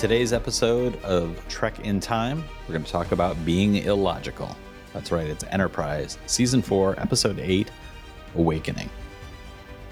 [0.00, 4.56] today's episode of Trek in Time, we're going to talk about being illogical.
[4.94, 7.70] That's right, it's Enterprise, Season 4, Episode 8
[8.34, 8.88] Awakening.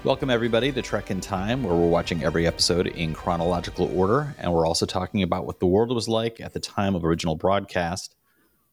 [0.03, 4.51] Welcome, everybody, to Trek in Time, where we're watching every episode in chronological order, and
[4.51, 8.15] we're also talking about what the world was like at the time of original broadcast.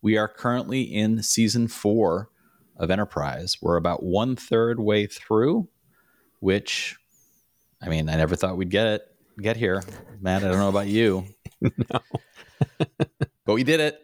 [0.01, 2.31] We are currently in Season 4
[2.79, 3.59] of Enterprise.
[3.61, 5.69] We're about one third way through,
[6.41, 6.97] which,
[7.83, 9.83] I mean, I never thought we'd get it get here.
[10.21, 11.27] Matt, I don't know about you.
[11.61, 12.01] no.
[13.45, 14.01] but we did it.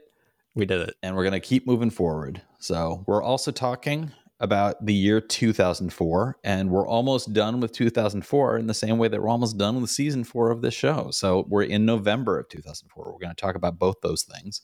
[0.55, 0.95] We did it.
[1.03, 2.43] And we're going to keep moving forward.
[2.59, 8.67] So, we're also talking about the year 2004, and we're almost done with 2004 in
[8.67, 11.11] the same way that we're almost done with season four of this show.
[11.11, 13.05] So, we're in November of 2004.
[13.05, 14.63] We're going to talk about both those things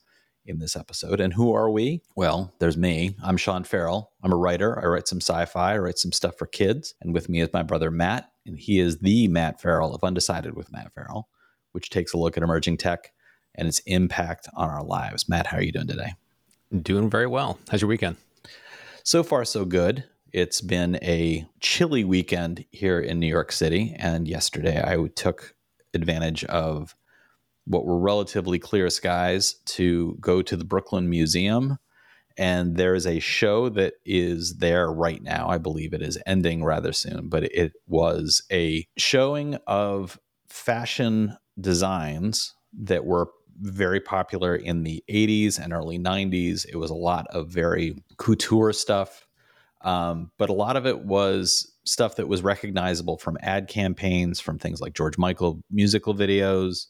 [0.49, 1.21] in this episode.
[1.21, 2.03] And who are we?
[2.17, 3.15] Well, there's me.
[3.23, 4.13] I'm Sean Farrell.
[4.23, 4.81] I'm a writer.
[4.83, 6.95] I write some sci fi, I write some stuff for kids.
[7.01, 10.57] And with me is my brother Matt, and he is the Matt Farrell of Undecided
[10.57, 11.29] with Matt Farrell,
[11.73, 13.13] which takes a look at emerging tech
[13.55, 15.29] and its impact on our lives.
[15.29, 16.15] Matt, how are you doing today?
[16.83, 17.59] Doing very well.
[17.69, 18.17] How's your weekend?
[19.05, 20.05] So far, so good.
[20.33, 23.95] It's been a chilly weekend here in New York City.
[23.99, 25.55] And yesterday I took
[25.95, 26.95] advantage of
[27.69, 31.79] what were relatively clear skies to go to the Brooklyn Museum.
[32.39, 35.49] And there is a show that is there right now.
[35.49, 42.55] I believe it is ending rather soon, but it was a showing of fashion designs
[42.73, 43.29] that were
[43.61, 46.65] very popular in the 80s and early 90s.
[46.67, 49.27] It was a lot of very couture stuff,
[49.83, 54.59] um, but a lot of it was stuff that was recognizable from ad campaigns, from
[54.59, 56.87] things like George Michael musical videos,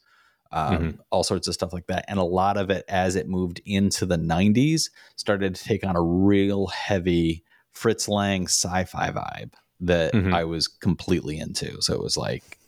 [0.51, 1.01] um, mm-hmm.
[1.11, 2.05] all sorts of stuff like that.
[2.09, 5.97] And a lot of it, as it moved into the 90s, started to take on
[5.97, 10.35] a real heavy Fritz Lang sci fi vibe that mm-hmm.
[10.35, 11.81] I was completely into.
[11.81, 12.59] So it was like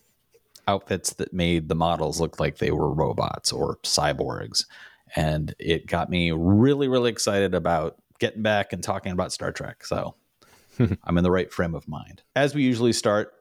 [0.69, 4.67] outfits that made the models look like they were robots or cyborgs.
[5.17, 9.85] And it got me really, really excited about getting back and talking about Star Trek.
[9.85, 10.15] So
[11.05, 12.23] I'm in the right frame of mind.
[12.37, 13.33] As we usually start,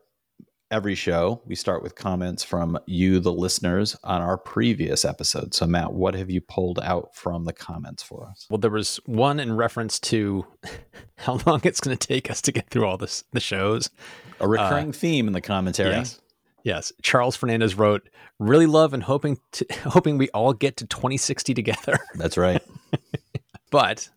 [0.71, 5.53] every show, we start with comments from you, the listeners, on our previous episode.
[5.53, 8.47] So, Matt, what have you pulled out from the comments for us?
[8.49, 10.45] Well, there was one in reference to
[11.17, 13.89] how long it's going to take us to get through all this the shows.
[14.39, 15.91] A recurring uh, theme in the commentary.
[15.91, 16.19] Yes.
[16.63, 21.53] Yes, Charles Fernandez wrote, "Really love and hoping to, hoping we all get to 2060
[21.53, 22.61] together." That's right.
[23.71, 24.09] but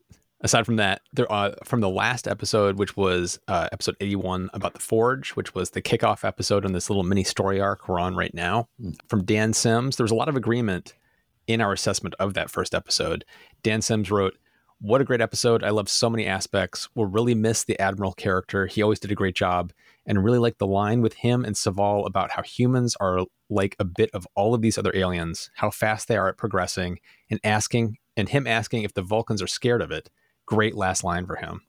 [0.43, 4.75] aside from that, there uh, from the last episode, which was uh, episode 81 about
[4.75, 8.15] the Forge, which was the kickoff episode on this little mini story arc we're on
[8.17, 8.97] right now, mm.
[9.09, 10.95] from Dan Sims, there was a lot of agreement
[11.47, 13.25] in our assessment of that first episode.
[13.63, 14.37] Dan Sims wrote,
[14.81, 15.63] "What a great episode!
[15.65, 16.89] I love so many aspects.
[16.95, 18.67] We'll really miss the Admiral character.
[18.67, 19.73] He always did a great job."
[20.05, 23.85] And really like the line with him and Soval about how humans are like a
[23.85, 26.99] bit of all of these other aliens, how fast they are at progressing,
[27.31, 30.11] and asking and him asking if the Vulcans are scared of it
[30.55, 31.63] great last line for him.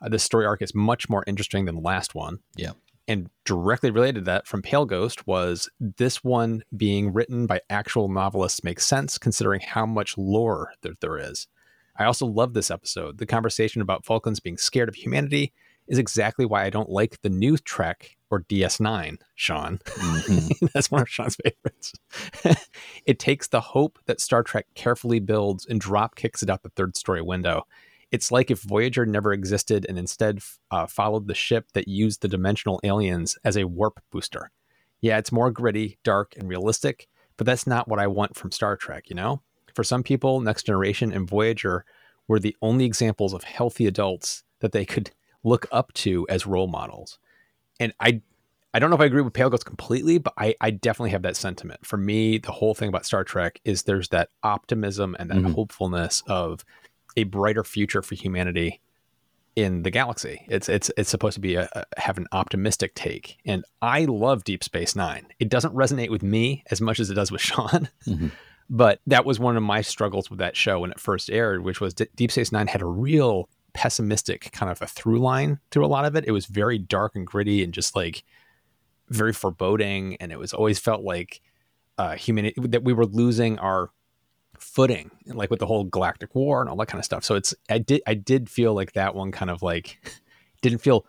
[0.00, 2.38] Uh, this story arc is much more interesting than the last one.
[2.56, 2.72] Yeah.
[3.06, 8.08] And directly related to that from Pale Ghost was this one being written by actual
[8.08, 11.48] novelists makes sense considering how much lore that there is.
[11.96, 13.18] I also love this episode.
[13.18, 15.52] The conversation about Vulcans being scared of humanity
[15.86, 19.80] is exactly why I don't like the new Trek or DS9, Sean.
[19.84, 20.66] Mm-hmm.
[20.72, 21.92] That's one of Sean's favorites.
[23.04, 26.70] it takes the hope that Star Trek carefully builds and drop kicks it out the
[26.70, 27.66] third story window.
[28.10, 30.40] It's like if Voyager never existed and instead
[30.70, 34.50] uh, followed the ship that used the dimensional aliens as a warp booster.
[35.00, 38.76] Yeah, it's more gritty, dark, and realistic, but that's not what I want from Star
[38.76, 39.42] Trek, you know?
[39.74, 41.84] For some people, Next Generation and Voyager
[42.28, 45.10] were the only examples of healthy adults that they could
[45.42, 47.18] look up to as role models.
[47.78, 48.22] And I
[48.72, 51.22] I don't know if I agree with Pale Ghost completely, but I, I definitely have
[51.22, 51.84] that sentiment.
[51.84, 55.52] For me, the whole thing about Star Trek is there's that optimism and that mm-hmm.
[55.54, 56.64] hopefulness of
[57.16, 58.80] a brighter future for humanity
[59.56, 60.44] in the galaxy.
[60.48, 64.44] It's it's it's supposed to be a, a, have an optimistic take, and I love
[64.44, 65.26] Deep Space Nine.
[65.38, 68.28] It doesn't resonate with me as much as it does with Sean, mm-hmm.
[68.68, 71.80] but that was one of my struggles with that show when it first aired, which
[71.80, 75.84] was D- Deep Space Nine had a real pessimistic kind of a through line through
[75.84, 76.24] a lot of it.
[76.26, 78.24] It was very dark and gritty and just like
[79.08, 81.40] very foreboding, and it was always felt like
[81.98, 83.90] uh, humanity that we were losing our
[84.72, 87.24] footing, like with the whole galactic war and all that kind of stuff.
[87.24, 89.98] So it's I did I did feel like that one kind of like
[90.62, 91.06] didn't feel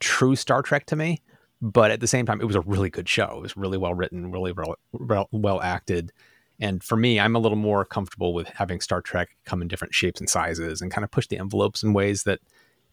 [0.00, 1.22] true Star Trek to me,
[1.60, 3.36] but at the same time, it was a really good show.
[3.38, 6.12] It was really well written, really well, well, well acted.
[6.60, 9.94] And for me, I'm a little more comfortable with having Star Trek come in different
[9.94, 12.40] shapes and sizes and kind of push the envelopes in ways that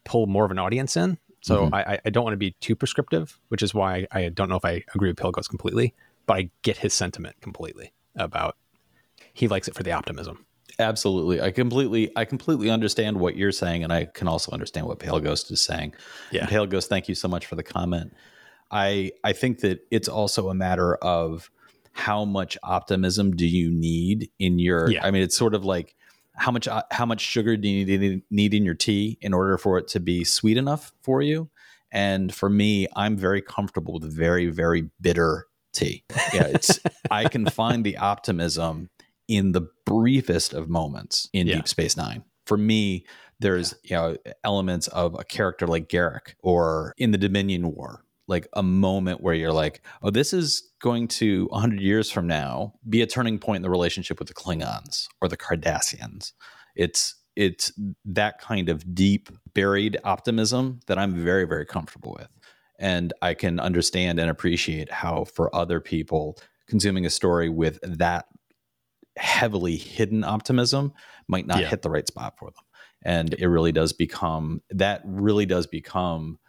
[0.04, 1.18] pull more of an audience in.
[1.42, 1.76] So mm-hmm.
[1.76, 4.66] I, I, don't want to be too prescriptive, which is why I, don't know if
[4.66, 5.94] I agree with Pale Ghost completely,
[6.26, 8.56] but I get his sentiment completely about
[9.36, 10.46] he likes it for the optimism.
[10.80, 11.42] Absolutely.
[11.42, 15.20] I completely I completely understand what you're saying and I can also understand what Pale
[15.20, 15.94] Ghost is saying.
[16.32, 16.48] Yeah.
[16.48, 18.14] Pale Ghost, thank you so much for the comment.
[18.72, 21.50] I I think that it's also a matter of
[21.92, 25.06] how much optimism do you need in your Yeah.
[25.06, 25.96] I mean it's sort of like
[26.34, 29.78] how much how much sugar do you need, need in your tea in order for
[29.78, 31.50] it to be sweet enough for you?
[31.92, 36.04] And for me, I'm very comfortable with very very bitter tea.
[36.34, 36.80] Yeah, it's
[37.12, 38.90] I can find the optimism
[39.28, 41.56] in the briefest of moments in Yeah.
[41.56, 42.24] Deep Space Nine.
[42.46, 43.06] For me,
[43.40, 48.48] there's you know elements of a character like Garak or in the Dominion War, like
[48.54, 53.02] a moment where you're like, oh, this is going to 100 years from now be
[53.02, 56.34] a turning point in the relationship with the Klingons or the Cardassians.
[56.76, 57.74] It's it's
[58.06, 62.30] that kind of deep buried optimism that I'm very very comfortable with.
[62.78, 66.38] And I can understand and appreciate how for other people
[66.68, 68.26] consuming a story with that
[69.18, 70.94] heavily hidden optimism
[71.28, 71.70] might not Yeah.
[71.70, 72.64] hit the right spot for them.
[73.04, 76.40] And it really does become that really does become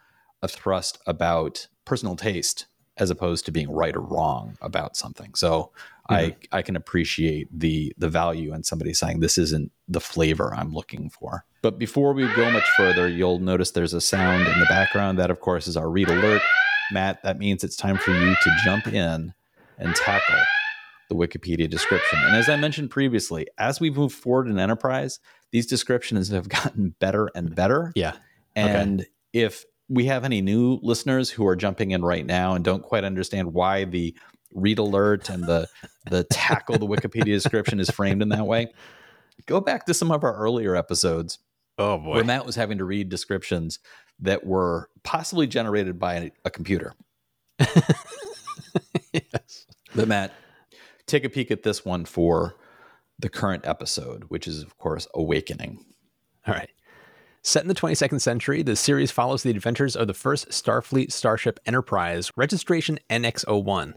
[0.42, 2.66] a thrust about personal taste
[2.98, 5.34] as opposed to being right or wrong about something.
[5.34, 5.70] So
[6.08, 6.40] I mm-hmm.
[6.52, 11.10] I can appreciate the the value in somebody saying this isn't the flavor I'm looking
[11.10, 11.44] for.
[11.62, 15.18] But before we go much further, you'll notice there's a sound in the background.
[15.18, 16.42] That of course is our read alert.
[16.92, 19.34] Matt, that means it's time for you to jump in
[19.78, 20.42] and tackle
[21.08, 22.18] the Wikipedia description.
[22.22, 25.20] And as I mentioned previously, as we move forward in Enterprise,
[25.52, 27.92] these descriptions have gotten better and better.
[27.94, 28.14] Yeah.
[28.54, 32.82] And if we have any new listeners who are jumping in right now and don't
[32.82, 34.16] quite understand why the
[34.52, 35.68] read alert and the
[36.10, 38.72] the tackle the Wikipedia description is framed in that way,
[39.46, 41.38] go back to some of our earlier episodes
[41.78, 42.14] Oh boy.
[42.14, 43.78] where Matt was having to read descriptions
[44.20, 46.94] that were possibly generated by a, a computer.
[49.12, 49.66] yes.
[49.94, 50.32] But Matt,
[51.06, 52.56] take a peek at this one for
[53.18, 55.84] the current episode, which is of course Awakening.
[56.46, 56.70] All right.
[57.42, 61.60] Set in the 22nd century, the series follows the adventures of the first Starfleet starship
[61.64, 63.94] Enterprise, registration NX-01.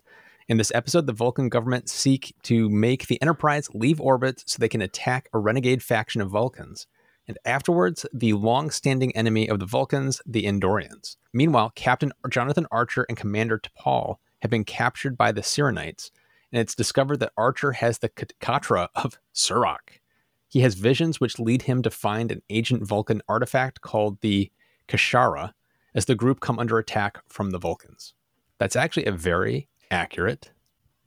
[0.48, 4.70] In this episode, the Vulcan government seek to make the Enterprise leave orbit so they
[4.70, 6.86] can attack a renegade faction of Vulcans.
[7.28, 11.18] And afterwards, the long-standing enemy of the Vulcans, the Andorians.
[11.34, 16.12] Meanwhile, Captain Jonathan Archer and Commander T'Pol have been captured by the Syrrannites,
[16.52, 20.00] and it's discovered that Archer has the Katra of Surak.
[20.48, 24.52] He has visions which lead him to find an ancient Vulcan artifact called the
[24.88, 25.54] Kir'Shara
[25.94, 28.14] as the group come under attack from the Vulcans.
[28.58, 30.52] That's actually a very accurate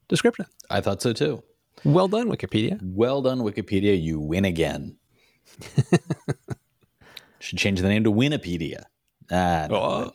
[0.09, 0.47] description.
[0.71, 1.43] I thought so too.
[1.85, 2.79] Well done, Wikipedia.
[2.83, 4.01] Well done, Wikipedia.
[4.01, 4.97] You win again.
[7.41, 8.85] Should change the name to Wikipedia.
[9.31, 9.77] Ah, no.
[9.77, 10.13] Oh.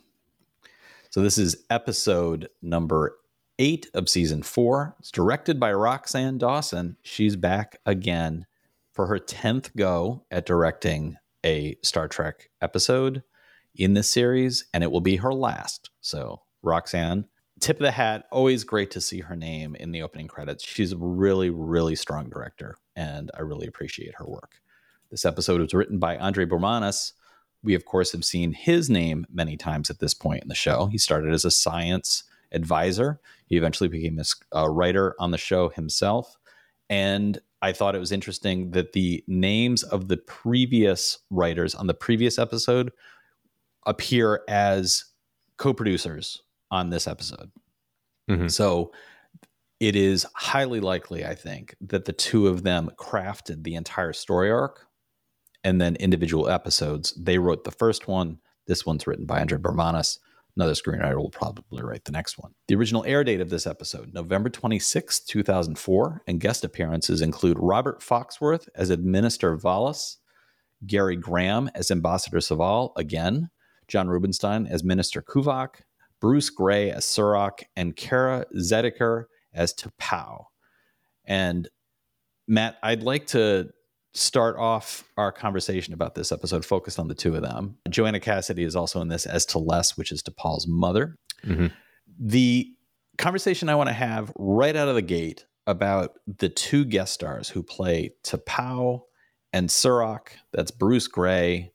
[1.10, 3.18] So this is episode number
[3.58, 4.94] eight of season four.
[4.98, 6.96] It's directed by Roxann Dawson.
[7.02, 8.46] She's back again
[8.92, 13.22] for her 10th go at directing a Star Trek episode
[13.74, 15.90] in this series, and it will be her last.
[16.00, 17.26] So, Roxanne,
[17.60, 18.26] tip of the hat.
[18.32, 20.64] Always great to see her name in the opening credits.
[20.64, 24.60] She's a really, really strong director, and I really appreciate her work.
[25.10, 27.12] This episode was written by Andre Bormanis.
[27.62, 30.86] We, of course, have seen his name many times at this point in the show.
[30.86, 33.20] He started as a science advisor.
[33.48, 34.20] He eventually became
[34.52, 36.36] a writer on the show himself.
[36.90, 41.94] And I thought it was interesting that the names of the previous writers on the
[41.94, 42.92] previous episode
[43.86, 45.04] appear as
[45.56, 47.50] co producers on this episode.
[48.30, 48.50] Mhm.
[48.50, 48.92] So
[49.80, 54.50] it is highly likely, I think, that the two of them crafted the entire story
[54.50, 54.86] arc
[55.64, 57.12] and then individual episodes.
[57.14, 58.38] They wrote the first one.
[58.66, 60.18] This one's written by Andre Bormanis.
[60.58, 62.52] Another screenwriter will probably write the next one.
[62.66, 68.00] The original air date of this episode, November 26, 2004, and guest appearances include Robert
[68.00, 70.16] Foxworth as Administrator V'Las,
[70.84, 73.50] Gary Graham as Ambassador Soval again,
[73.86, 75.82] John Rubinstein as Minister Kuvak,
[76.20, 80.46] Bruce Gray as Surak, and Kara Zediker as T'Pau.
[81.24, 81.68] And
[82.48, 83.70] Matt, I'd like to
[84.18, 87.76] start off our conversation about this episode focused on the two of them.
[87.88, 91.14] Joanna Cassidy is also in this as T'Les, which is T'Pol's mother.
[91.44, 91.72] Mhm.
[92.18, 92.68] The
[93.16, 97.48] conversation I want to have right out of the gate about the two guest stars
[97.50, 99.02] who play T'Pau
[99.52, 101.72] and Surak, that's Bruce Gray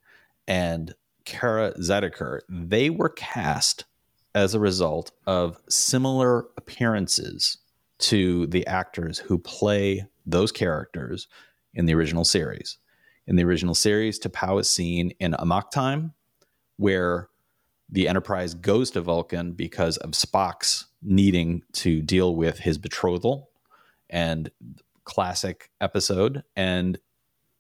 [0.48, 0.94] and
[1.26, 3.86] Kara Zediker, they were cast
[4.36, 7.58] as a result of similar appearances
[8.00, 11.28] to the actors who play those characters
[11.74, 12.78] in the original series.
[13.28, 16.14] In the original series, T'Pau is seen in Amok Time,
[16.78, 17.30] where
[17.90, 23.50] the Enterprise goes to Vulcan because of Spock's needing to deal with his betrothal.
[24.10, 24.52] And
[25.04, 26.44] classic episode.
[26.56, 26.98] And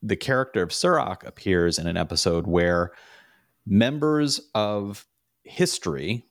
[0.01, 2.91] the character of Surak appears in an episode where
[3.65, 5.05] members of
[5.43, 6.25] history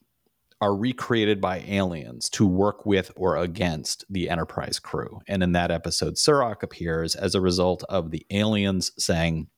[0.63, 5.21] are recreated by aliens to work with or against the Enterprise crew.
[5.27, 9.49] And in that episode, Surak appears as a result of the aliens saying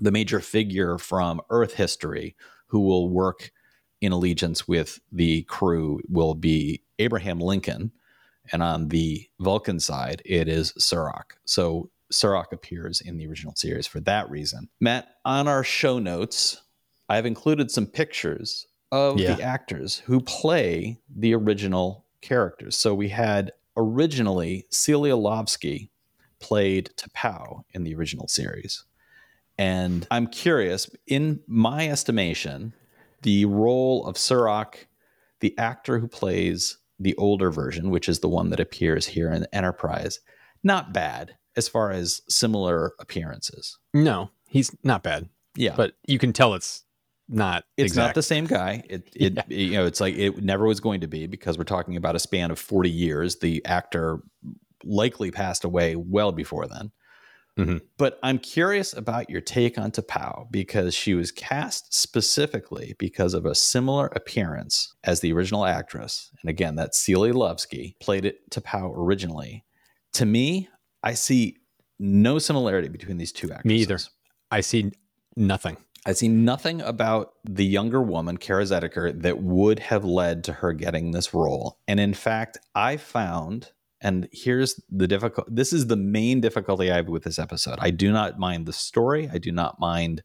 [0.00, 2.34] the major figure from Earth history
[2.68, 3.52] who will work
[4.00, 7.92] in allegiance with the crew will be Abraham Lincoln.
[8.50, 11.32] And on the Vulcan side, it is Surak.
[11.44, 14.70] So Surak appears in the original series for that reason.
[14.80, 16.62] Matt, on our show notes,
[17.10, 19.34] I've included some pictures of yeah.
[19.34, 22.76] the actors who play the original characters.
[22.76, 25.90] So we had originally Celia Lovsky
[26.40, 28.84] played T'Pau in the original series.
[29.56, 32.72] And I'm curious, in my estimation,
[33.22, 34.86] the role of Surak,
[35.40, 39.46] the actor who plays the older version, which is the one that appears here in
[39.52, 40.20] Enterprise,
[40.62, 43.78] not bad as far as similar appearances.
[43.92, 45.28] No, he's not bad.
[45.56, 46.84] Yeah, but you can tell it's
[47.28, 47.64] not.
[47.76, 48.08] It's exact.
[48.08, 48.82] not the same guy.
[48.88, 49.42] It, it yeah.
[49.48, 52.18] you know, it's like it never was going to be because we're talking about a
[52.18, 53.38] span of forty years.
[53.38, 54.20] The actor
[54.84, 56.92] likely passed away well before then.
[57.58, 57.78] Mm-hmm.
[57.96, 63.44] But I'm curious about your take on T'Pau because she was cast specifically because of
[63.44, 66.30] a similar appearance as the original actress.
[66.40, 69.64] And again, that Celia Lovsky played it T'Pau originally.
[70.14, 70.68] To me,
[71.02, 71.56] I see
[71.98, 73.64] no similarity between these two actors.
[73.64, 73.98] Me either.
[74.52, 74.92] I see
[75.36, 75.76] nothing.
[76.08, 80.72] I see nothing about the younger woman, Kara Zediker, that would have led to her
[80.72, 81.78] getting this role.
[81.86, 86.96] And in fact, I found and here's the difficult this is the main difficulty I
[86.96, 87.78] have with this episode.
[87.80, 89.28] I do not mind the story.
[89.30, 90.22] I do not mind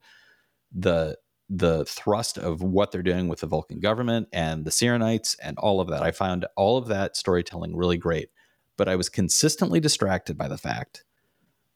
[0.72, 1.18] the
[1.50, 5.82] the thrust of what they're doing with the Vulcan government and the Syrrannites and all
[5.82, 6.02] of that.
[6.02, 8.30] I found all of that storytelling really great.
[8.78, 11.04] But I was consistently distracted by the fact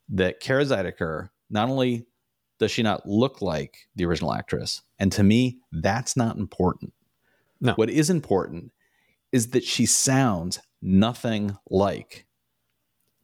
[0.10, 2.08] that Kara Zediker not only
[2.60, 6.94] does she not look like the original actress, and to me, that's not important.
[7.60, 7.74] No.
[7.74, 8.72] What is important
[9.32, 12.26] is that she sounds nothing like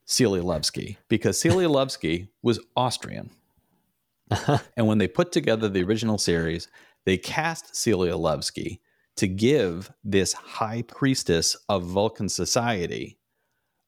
[0.05, 3.31] Celia Lovsky because Celia Lovsky was Austrian.
[4.77, 6.67] and when they put together the original series,
[7.05, 8.79] they cast Celia Lovsky
[9.15, 13.17] to give this high priestess of Vulcan society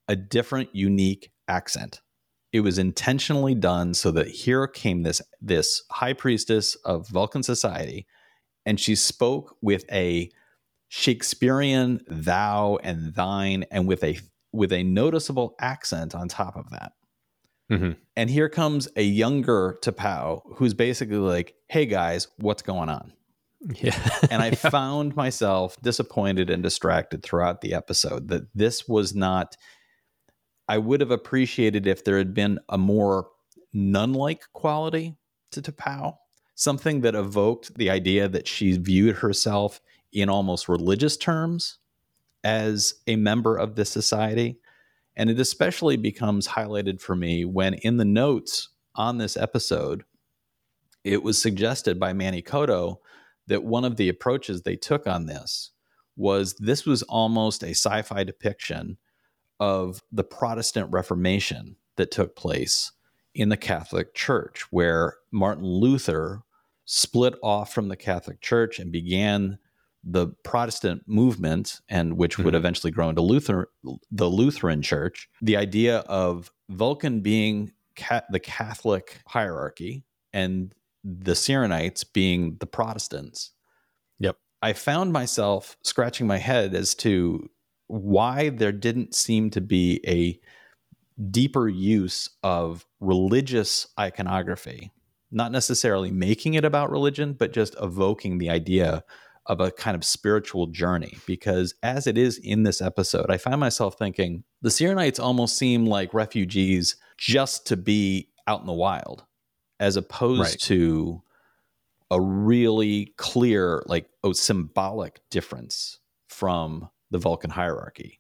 [0.08, 2.02] a different, unique accent.
[2.56, 8.08] It was intentionally done so that here came this, this high priestess of Vulcan society,
[8.66, 10.32] and she spoke with a
[10.88, 14.20] Shakespearean thou and thine, and with a
[14.54, 16.94] with a noticeable accent on top of that.
[17.70, 17.92] Mm-hmm.
[18.16, 23.12] And here comes a younger T'Pau who's basically like, "Hey guys, what's going on?"
[23.82, 24.00] Yeah.
[24.32, 24.56] and I yeah.
[24.56, 29.58] found myself disappointed and distracted throughout the episode that this was not.
[30.68, 33.28] I would have appreciated if there had been a more
[33.74, 35.16] nun-like quality
[35.52, 36.18] to T'Pau,
[36.56, 39.82] something that evoked the idea that she viewed herself
[40.12, 41.78] in almost religious terms
[42.44, 44.60] as a member of this society.
[45.16, 50.04] And it especially becomes highlighted for me when in the notes on this episode,
[51.04, 52.98] it was suggested by Manny Coto
[53.48, 55.72] that one of the approaches they took on this
[56.16, 58.98] was this was almost a sci fi depiction
[59.60, 62.92] of the Protestant Reformation that took place
[63.34, 66.44] in the Catholic Church, where Martin Luther
[66.86, 69.58] split off from the Catholic Church and began
[70.04, 72.56] the Protestant movement, and which would mm-hmm.
[72.56, 73.70] eventually grow into Luther,
[74.12, 82.04] the Lutheran Church, the idea of Vulcan being ca- the Catholic hierarchy and the Syrrannites
[82.04, 83.52] being the Protestants.
[84.20, 84.38] Yep.
[84.62, 87.50] I found myself scratching my head as to
[87.88, 90.40] why there didn't seem to be a
[91.30, 94.92] deeper use of religious iconography,
[95.32, 99.04] not necessarily making it about religion, but just evoking the idea
[99.48, 103.60] of a kind of spiritual journey because as it is in this episode, I find
[103.60, 109.24] myself thinking the Syrrannites almost seem like refugees just to be out in the wild,
[109.80, 110.60] as opposed right.
[110.62, 111.22] to
[112.12, 118.20] a really clear, like, oh, symbolic difference from the Vulcan hierarchy.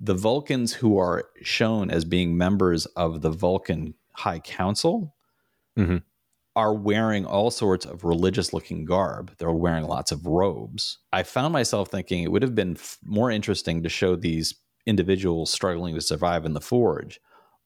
[0.00, 5.14] The Vulcans who are shown as being members of the Vulcan High Council
[5.78, 5.98] mm-hmm
[6.54, 9.32] are wearing all sorts of religious looking garb.
[9.38, 10.98] They're wearing lots of robes.
[11.12, 15.50] I found myself thinking it would have been f- more interesting to show these individuals
[15.50, 17.20] struggling to survive in the forge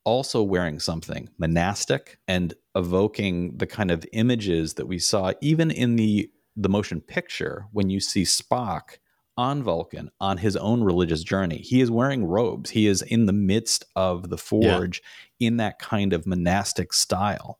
[0.05, 5.97] also wearing something monastic and evoking the kind of images that we saw even in
[5.97, 8.99] the the motion picture when you see Spock
[9.37, 11.59] on Vulcan on his own religious journey.
[11.59, 12.71] He is wearing robes.
[12.71, 15.03] He is in the midst of the forge
[15.39, 15.49] yeah.
[15.49, 17.59] in that kind of monastic style.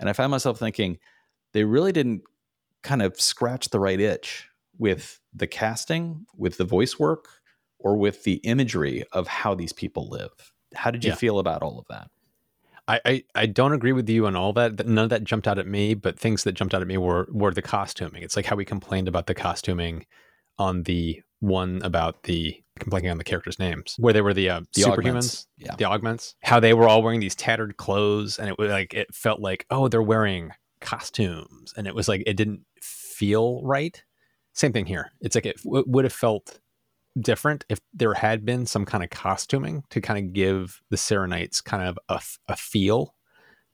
[0.00, 0.98] And I found myself thinking,
[1.52, 2.22] they really didn't
[2.82, 7.28] kind of scratch the right itch with the casting, with the voice work,
[7.78, 10.30] or with the imagery of how these people live.
[10.74, 11.16] How did you yeah.
[11.16, 12.10] feel about all of that?
[12.88, 14.86] I, I, I don't agree with you on all that.
[14.86, 17.28] None of that jumped out at me, but things that jumped out at me were
[17.30, 18.22] were the costuming.
[18.22, 20.06] It's like how we complained about the costuming
[20.58, 24.60] on the one about the complaining on the characters' names, where they were the, uh,
[24.74, 25.46] the superhumans, augments.
[25.58, 26.34] yeah, the augments.
[26.42, 29.66] How they were all wearing these tattered clothes, and it was like it felt like
[29.70, 34.02] oh they're wearing costumes, and it was like it didn't feel right.
[34.54, 35.10] Same thing here.
[35.20, 36.60] It's like it w- would have felt
[37.20, 41.62] different if there had been some kind of costuming to kind of give the Syrrannites
[41.62, 43.14] kind of a, a feel.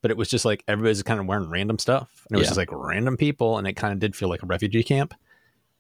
[0.03, 2.25] But it was just like everybody's kind of wearing random stuff.
[2.29, 2.51] And it was yeah.
[2.51, 3.59] just like random people.
[3.59, 5.15] And it kind of did feel like a refugee camp.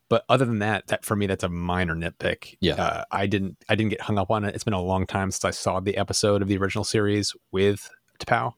[0.08, 2.56] But other than that, that for me, that's a minor nitpick.
[2.60, 2.74] Yeah.
[2.74, 4.54] Uh, I didn't I didn't get hung up on it.
[4.54, 7.90] It's been a long time since I saw the episode of the original series with
[8.18, 8.54] T'Pau.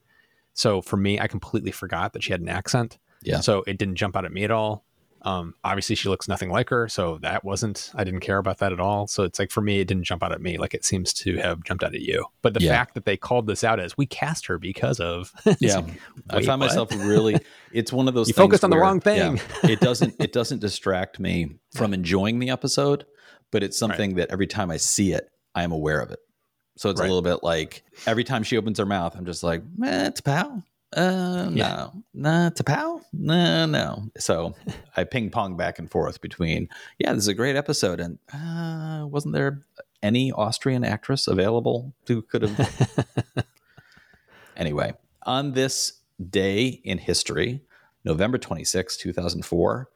[0.55, 2.99] So for me, I completely forgot that she had an accent.
[3.23, 3.41] Yeah.
[3.41, 4.85] So it didn't jump out at me at all.
[5.23, 7.91] Um, obviously, she looks nothing like her, so that wasn't.
[7.95, 9.07] I didn't care about that at all.
[9.07, 11.37] So it's like for me, it didn't jump out at me like it seems to
[11.37, 12.27] have jumped out at you.
[12.43, 12.73] But the yeah.
[12.73, 15.91] fact that they called this out as we cast her because of yeah, like,
[16.31, 16.69] I found what?
[16.69, 17.39] myself really.
[17.73, 18.27] It's one of those.
[18.27, 19.37] you focused on the wrong thing.
[19.37, 20.17] Yeah, it doesn't.
[20.21, 23.07] It doesn't distract me from enjoying the episode,
[23.53, 24.29] but it's something right.
[24.29, 26.19] that every time I see it, I am aware of it.
[26.77, 27.07] So it's right.
[27.07, 30.21] a little bit like every time she opens her mouth, I'm just like, eh, it's
[30.21, 30.65] pal.
[30.97, 31.69] Uh, yeah.
[31.69, 33.01] no, nah, T'Pau?
[33.13, 34.09] No, no.
[34.19, 34.55] So
[34.97, 36.69] I ping pong back and forth between,
[36.99, 38.01] yeah, this is a great episode.
[38.01, 39.63] And uh, wasn't there
[40.03, 43.07] any Austrian actress available who could have?
[44.57, 47.63] anyway, on this day in history,
[48.05, 49.89] November 26, 2004,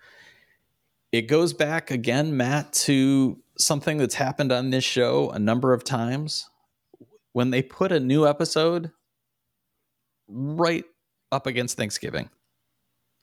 [1.10, 5.84] it goes back again, Matt, to something that's happened on this show a number of
[5.84, 6.48] times.
[7.32, 8.92] When they put a new episode
[10.28, 10.84] right
[11.32, 12.30] up against Thanksgiving.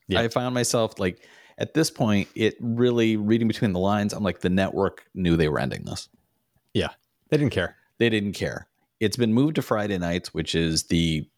[0.08, 0.20] Yeah.
[0.20, 1.26] I found myself like
[1.58, 4.12] at this point, it really reading between the lines.
[4.12, 6.08] I'm like, the network knew they were ending this.
[6.74, 6.90] Yeah,
[7.28, 7.76] they didn't care.
[7.98, 8.68] They didn't care.
[9.00, 11.28] It's been moved to Friday nights, which is the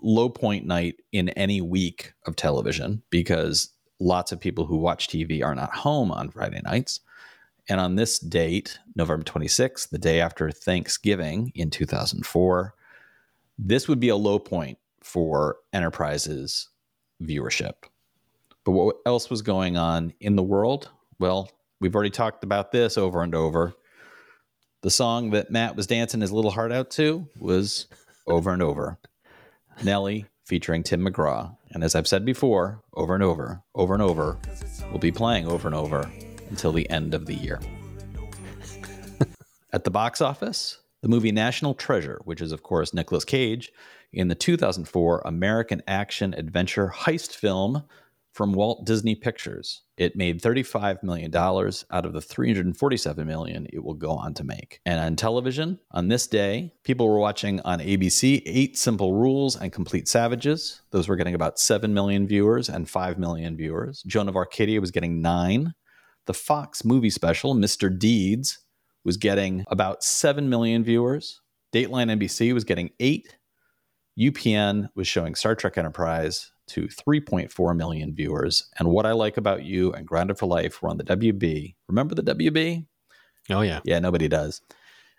[0.00, 5.44] low point night in any week of television because lots of people who watch TV
[5.44, 7.00] are not home on Friday nights.
[7.68, 12.74] And on this date, November 26th, the day after Thanksgiving in 2004,
[13.58, 16.68] this would be a low point for Enterprise's
[17.22, 17.74] viewership.
[18.64, 20.90] But what else was going on in the world?
[21.18, 23.74] Well, we've already talked about this over and over.
[24.82, 27.86] The song that Matt was dancing his little heart out to was
[28.26, 28.98] over and over.
[29.82, 31.56] Nelly featuring Tim McGraw.
[31.70, 34.38] And as I've said before, over and over, over and over,
[34.90, 36.10] we'll be playing over and over
[36.48, 37.60] until the end of the year.
[39.72, 43.70] At the box office, the movie National Treasure, which is, of course, Nicolas Cage,
[44.12, 47.84] in the 2004 American action adventure heist film
[48.32, 49.82] from Walt Disney Pictures.
[49.96, 54.80] It made $35 million out of the 347 million it will go on to make.
[54.86, 59.72] And on television, on this day, people were watching on ABC Eight Simple Rules and
[59.72, 60.80] Complete Savages.
[60.90, 64.02] Those were getting about 7 million viewers and 5 million viewers.
[64.06, 65.74] Joan of Arcadia was getting 9.
[66.26, 67.96] The Fox movie special, Mr.
[67.96, 68.60] Deeds,
[69.04, 71.40] was getting about 7 million viewers.
[71.72, 73.36] Dateline NBC was getting 8
[74.20, 78.68] UPN was showing Star Trek Enterprise to 3.4 million viewers.
[78.78, 81.74] And what I like about you and Grounded for Life were on the WB.
[81.88, 82.86] Remember the WB?
[83.50, 83.80] Oh, yeah.
[83.84, 84.60] Yeah, nobody does.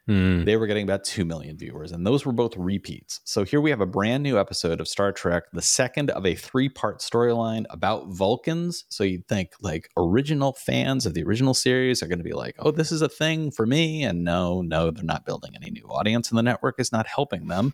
[0.09, 0.45] Mm.
[0.45, 3.21] They were getting about 2 million viewers, and those were both repeats.
[3.23, 6.33] So here we have a brand new episode of Star Trek, the second of a
[6.33, 8.85] three part storyline about Vulcans.
[8.89, 12.55] So you'd think like original fans of the original series are going to be like,
[12.59, 14.03] oh, this is a thing for me.
[14.03, 17.47] And no, no, they're not building any new audience, and the network is not helping
[17.47, 17.73] them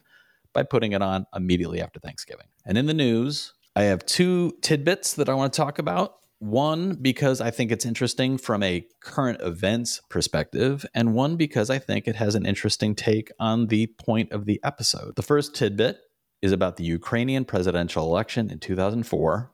[0.58, 2.48] by putting it on immediately after Thanksgiving.
[2.66, 6.16] And in the news, I have two tidbits that I want to talk about.
[6.40, 11.78] One, because I think it's interesting from a current events perspective, and one, because I
[11.78, 15.16] think it has an interesting take on the point of the episode.
[15.16, 16.00] The first tidbit
[16.42, 19.52] is about the Ukrainian presidential election in 2004,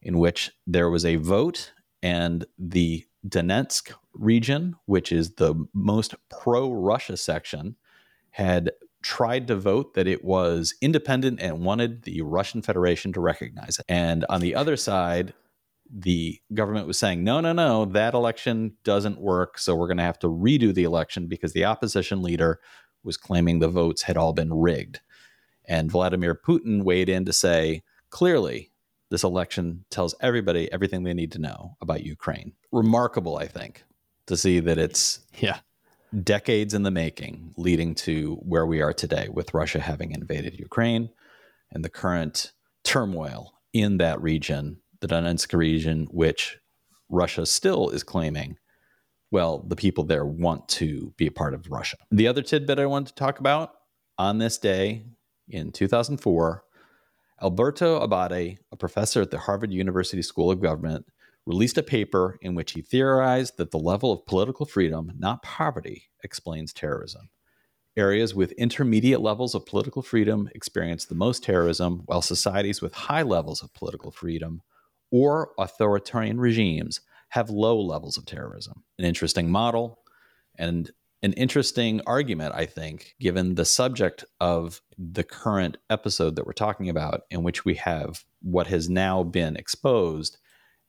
[0.00, 6.72] in which there was a vote, and the Donetsk region, which is the most pro
[6.72, 7.76] Russia section,
[8.30, 8.70] had
[9.02, 13.84] tried to vote that it was independent and wanted the Russian Federation to recognize it.
[13.88, 15.34] And on the other side,
[15.90, 19.58] the government was saying, no, no, no, that election doesn't work.
[19.58, 22.60] So we're going to have to redo the election because the opposition leader
[23.02, 25.00] was claiming the votes had all been rigged.
[25.64, 28.70] And Vladimir Putin weighed in to say, clearly,
[29.10, 32.52] this election tells everybody everything they need to know about Ukraine.
[32.72, 33.84] Remarkable, I think,
[34.26, 35.60] to see that it's Yeah.
[36.24, 41.10] Decades in the making, leading to where we are today with Russia having invaded Ukraine
[41.70, 46.58] and the current turmoil in that region, the Donetsk region, which
[47.10, 48.56] Russia still is claiming.
[49.30, 51.98] Well, the people there want to be a part of Russia.
[52.10, 53.72] The other tidbit I wanted to talk about
[54.16, 55.04] on this day
[55.48, 56.64] in 2004,
[57.42, 61.04] Alberto Abadie, a professor at the Harvard University School of Government,
[61.48, 66.10] released a paper in which he theorized that the level of political freedom, not poverty,
[66.22, 67.30] explains terrorism.
[67.96, 73.22] Areas with intermediate levels of political freedom experience the most terrorism, while societies with high
[73.22, 74.60] levels of political freedom
[75.10, 78.84] or authoritarian regimes have low levels of terrorism.
[78.98, 80.00] An interesting model
[80.58, 80.90] and
[81.22, 86.90] an interesting argument, I think, given the subject of the current episode that we're talking
[86.90, 90.36] about, in which we have what has now been exposed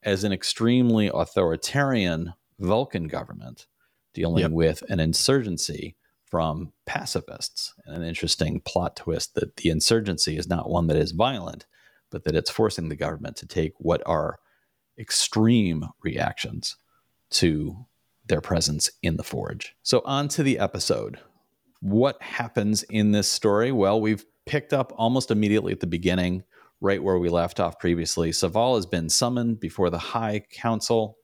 [0.02, 3.66] as an extremely authoritarian Vulcan government
[4.14, 4.50] dealing Yep.
[4.52, 7.74] with an insurgency from pacifists.
[7.84, 11.66] And an interesting plot twist that the insurgency is not one that is violent,
[12.10, 14.38] but that it's forcing the government to take what are
[14.98, 16.76] extreme reactions
[17.30, 17.86] to
[18.26, 19.74] their presence in the forge.
[19.82, 21.18] So, on to the episode.
[21.80, 23.72] What happens in this story?
[23.72, 26.44] Well, we've picked up almost immediately at the beginning,
[26.80, 28.30] right where we left off previously.
[28.30, 31.16] Soval has been summoned before the High Council,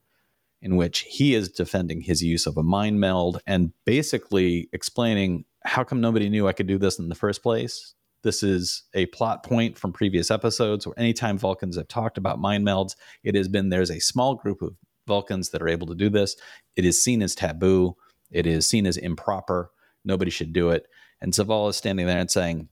[0.60, 5.84] in which he is defending his use of a mind meld and basically explaining how
[5.84, 7.94] come nobody knew I could do this in the first place.
[8.22, 12.66] This is a plot point from previous episodes where anytime Vulcans have talked about mind
[12.66, 14.74] melds, it has been there's a small group of
[15.06, 16.36] Vulcans that are able to do this.
[16.74, 17.96] It is seen as taboo.
[18.30, 19.70] It is seen as improper.
[20.04, 20.86] Nobody should do it.
[21.20, 22.68] And Soval is standing there and saying,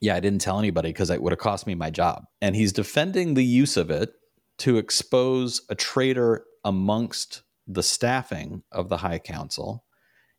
[0.00, 2.24] Yeah, I didn't tell anybody because it would have cost me my job.
[2.42, 4.12] And he's defending the use of it
[4.58, 9.84] to expose a traitor amongst the staffing of the High Council.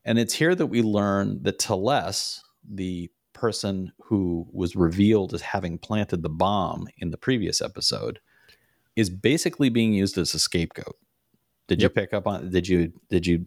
[0.05, 5.77] And it's here that we learn that Teles, the person who was revealed as having
[5.77, 8.19] planted the bomb in the previous episode,
[8.95, 10.95] is basically being used as a scapegoat.
[11.67, 11.91] Did Yep.
[11.91, 13.45] you pick up on did you did you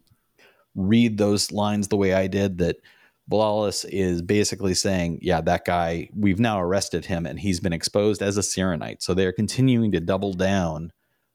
[0.74, 2.76] read those lines the way I did that
[3.30, 8.22] V'Las is basically saying, yeah, that guy, we've now arrested him and he's been exposed
[8.22, 9.02] as a Syrrannite.
[9.02, 10.92] So they're continuing to double down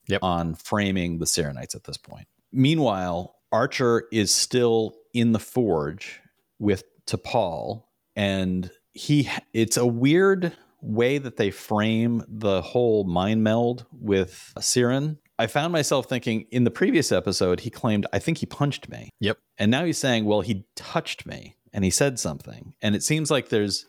[0.07, 0.19] Yep.
[0.21, 2.27] on framing the Syrrannites at this point.
[2.51, 6.21] Meanwhile, Archer is still in the forge
[6.59, 13.87] with T'Pol, and he it's a weird way that they frame the whole mind meld
[13.91, 15.17] with Siren.
[15.39, 19.09] I found myself thinking in the previous episode, he claimed, I think he punched me.
[19.19, 19.39] Yep.
[19.57, 22.73] And now he's saying, well, he touched me and he said something.
[22.81, 23.85] And it seems like there's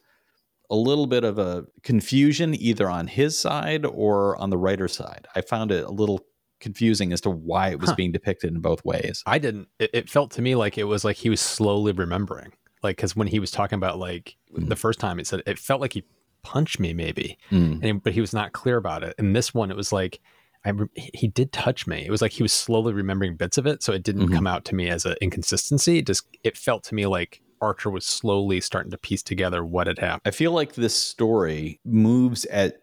[0.68, 5.26] a little bit of a confusion either on his side or on the writer's side.
[5.34, 6.20] I found it a little
[6.60, 7.96] confusing as to why it was Huh.
[7.96, 9.22] being depicted in both ways.
[9.26, 9.68] I didn't.
[9.78, 12.52] It, it felt to me like it was like he was slowly remembering.
[12.82, 14.68] Like, because when he was talking about like Mhm.
[14.68, 16.02] the first time, it said it felt like he
[16.42, 17.80] punched me maybe, Mm.
[17.82, 19.14] and but he was not clear about it.
[19.18, 20.20] And this one, it was like
[20.64, 22.04] I re- he did touch me.
[22.04, 24.34] It was like he was slowly remembering bits of it, so it didn't Mhm.
[24.34, 25.98] come out to me as an inconsistency.
[25.98, 29.86] It just it felt to me like Archer was slowly starting to piece together what
[29.86, 30.22] had happened.
[30.24, 32.80] I feel like this story moves at,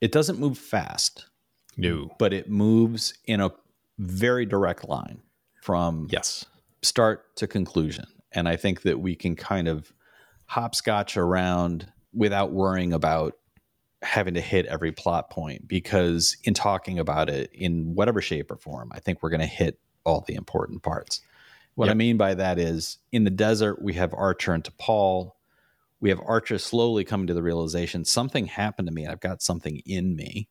[0.00, 1.26] it doesn't move fast,
[1.76, 2.10] No.
[2.18, 3.50] but it moves in a
[3.98, 5.20] very direct line
[5.62, 6.44] from Yes.
[6.82, 8.06] start to conclusion.
[8.32, 9.92] And I think that we can kind of
[10.46, 13.34] hopscotch around without worrying about
[14.02, 18.56] having to hit every plot point because in talking about it in whatever shape or
[18.56, 21.22] form, I think we're going to hit all the important parts.
[21.74, 25.32] What I mean by that is in the desert, we have Archer and T'Pol.
[26.00, 29.42] We have Archer slowly coming to the realization something happened to me and I've got
[29.42, 30.48] something in me.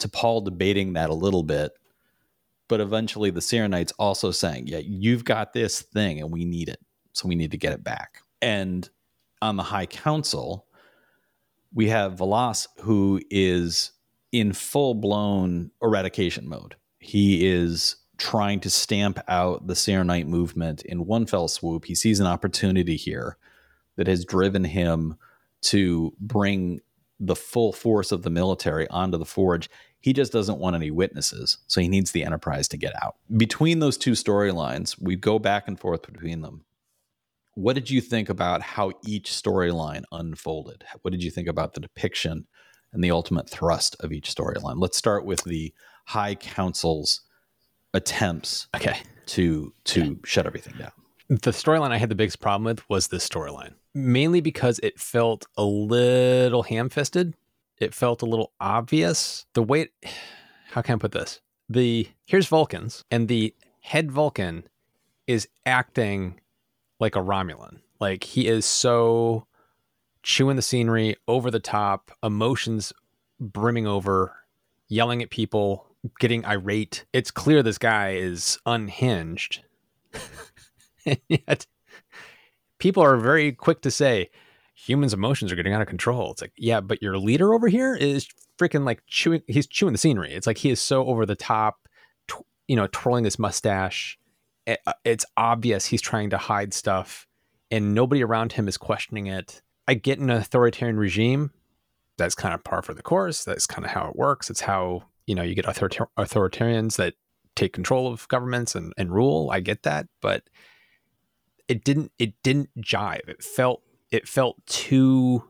[0.00, 1.72] T'Pol debating that a little bit
[2.68, 6.80] but eventually the Syrrannites also saying, "Yeah, you've got this thing, and we need it,
[7.12, 8.88] so we need to get it back." And
[9.42, 10.66] on the High Council,
[11.72, 13.92] we have V'Las, who is
[14.32, 16.76] in full blown eradication mode.
[16.98, 21.84] He is trying to stamp out the Syrrannite movement in one fell swoop.
[21.84, 23.36] He sees an opportunity here
[23.96, 25.16] that has driven him
[25.62, 26.80] to bring
[27.20, 29.70] the full force of the military onto the forge.
[30.00, 33.16] He just doesn't want any witnesses, so he needs the Enterprise to get out.
[33.36, 36.64] Between those two storylines, we go back and forth between them.
[37.54, 40.84] What did you think about how each storyline unfolded?
[41.02, 42.46] What did you think about the depiction
[42.92, 44.74] and the ultimate thrust of each storyline?
[44.76, 45.72] Let's start with the
[46.06, 47.22] High Council's
[47.94, 48.98] attempts Okay.
[49.26, 50.92] to to shut everything down.
[51.28, 55.46] the storyline I had the biggest problem with was this storyline, mainly because it felt
[55.56, 57.34] a little ham fisted.
[57.78, 59.46] It felt a little obvious.
[59.54, 59.88] The way,
[60.72, 61.40] how can I put this?
[61.70, 64.64] The here's Vulcans, and the head Vulcan
[65.26, 66.40] is acting
[67.00, 67.78] like a Romulan.
[68.00, 69.46] Like he is so
[70.22, 72.92] chewing the scenery, over the top, emotions
[73.40, 74.34] brimming over,
[74.88, 75.86] yelling at people,
[76.18, 77.04] getting irate.
[77.12, 79.62] It's clear this guy is unhinged.
[81.06, 81.66] and yet
[82.78, 84.30] people are very quick to say
[84.74, 86.32] humans' emotions are getting out of control.
[86.32, 89.98] It's like, yeah, but your leader over here is freaking like chewing he's chewing the
[89.98, 90.32] scenery.
[90.32, 91.88] It's like he is so over the top,
[92.28, 94.18] tw- you know, twirling his mustache.
[94.66, 97.26] It, uh, it's obvious he's trying to hide stuff
[97.70, 99.62] and nobody around him is questioning it.
[99.88, 101.50] I get an authoritarian regime.
[102.16, 103.44] That's kind of par for the course.
[103.44, 104.48] That's kind of how it works.
[104.48, 107.14] It's how, you know, you get author- authoritarians that
[107.56, 109.50] take control of governments and, and rule.
[109.50, 110.42] I get that, but
[111.68, 113.28] it didn't it didn't jive.
[113.28, 115.44] It felt it felt too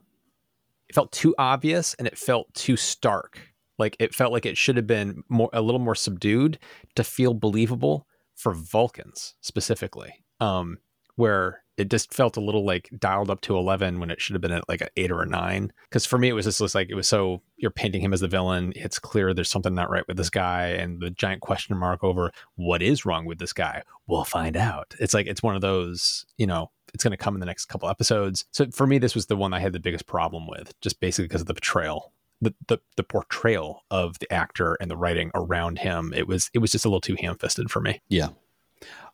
[0.89, 3.41] it felt too obvious and it felt too stark.
[3.79, 6.59] Like it felt like it should have been more a little more subdued
[6.95, 8.07] to feel believable
[8.37, 10.25] for Vulcans specifically.
[10.41, 10.79] Um,
[11.17, 14.43] where it just felt a little like dialed up to 11 when it should have
[14.43, 16.91] been at like an 8 or a 9 because for me it was just like
[16.91, 20.07] it was so you're painting him as the villain it's clear there's something not right
[20.07, 23.83] with this guy and the giant question mark over what is wrong with this guy.
[24.07, 24.95] We'll find out.
[24.99, 27.67] It's like it's one of those you know it's going to come in the next
[27.67, 28.45] couple episodes.
[28.53, 31.27] So for me this was the one i had the biggest problem with just basically
[31.27, 35.79] because of the betrayal the, the the portrayal of the actor and the writing around
[35.79, 36.13] him.
[36.15, 38.01] It was it was just a little too ham-fisted for me.
[38.09, 38.29] Yeah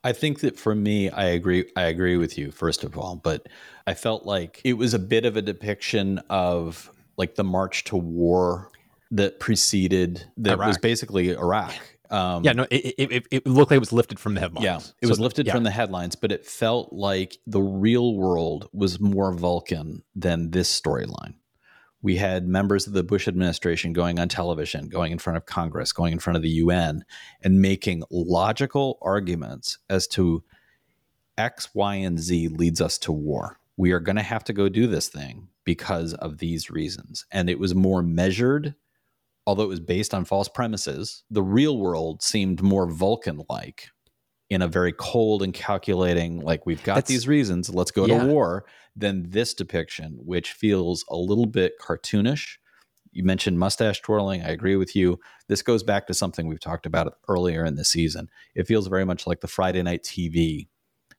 [0.02, 1.70] I think that for me, I agree.
[1.76, 3.48] I agree with you first of all, but
[3.86, 7.96] I felt like it was a bit of a depiction of like the march to
[7.96, 8.70] war
[9.10, 10.68] that preceded that Iraq.
[10.68, 11.74] was basically Iraq.
[12.10, 14.64] Um, yeah, no, it, it, it, looked like it was lifted from the headlines.
[14.64, 15.52] Yeah, it so, was lifted yeah.
[15.52, 20.80] from the headlines, but it felt like the real world was more Vulcan than this
[20.80, 21.34] storyline
[22.02, 25.92] we had members of the Bush administration going on television, going in front of Congress,
[25.92, 27.04] going in front of the UN,
[27.42, 30.42] and making logical arguments as to
[31.36, 33.58] X, Y, and Z leads us to war.
[33.76, 37.26] We are going to have to go do this thing because of these reasons.
[37.30, 38.74] And it was more measured,
[39.46, 41.22] although it was based on false premises.
[41.30, 43.88] The real world seemed more Vulcan like
[44.50, 48.18] in a very cold and calculating, like, we've got That's, these reasons, let's go yeah.
[48.18, 48.64] to war
[48.96, 52.58] than this depiction, which feels a little bit cartoonish.
[53.12, 54.42] You mentioned mustache twirling.
[54.42, 55.20] I agree with you.
[55.48, 58.28] This goes back to something we've talked about earlier in the season.
[58.54, 60.68] It feels very much like the Friday night TV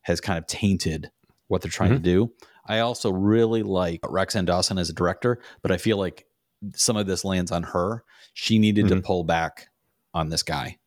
[0.02, 1.10] has kind of tainted
[1.48, 2.02] what they're trying mm-hmm.
[2.02, 2.32] to do.
[2.66, 6.26] I also really like Roxann Dawson as a director, but I feel like
[6.74, 8.04] some of this lands on her.
[8.34, 8.96] She needed mm-hmm.
[8.96, 9.68] to pull back
[10.14, 10.78] on this guy.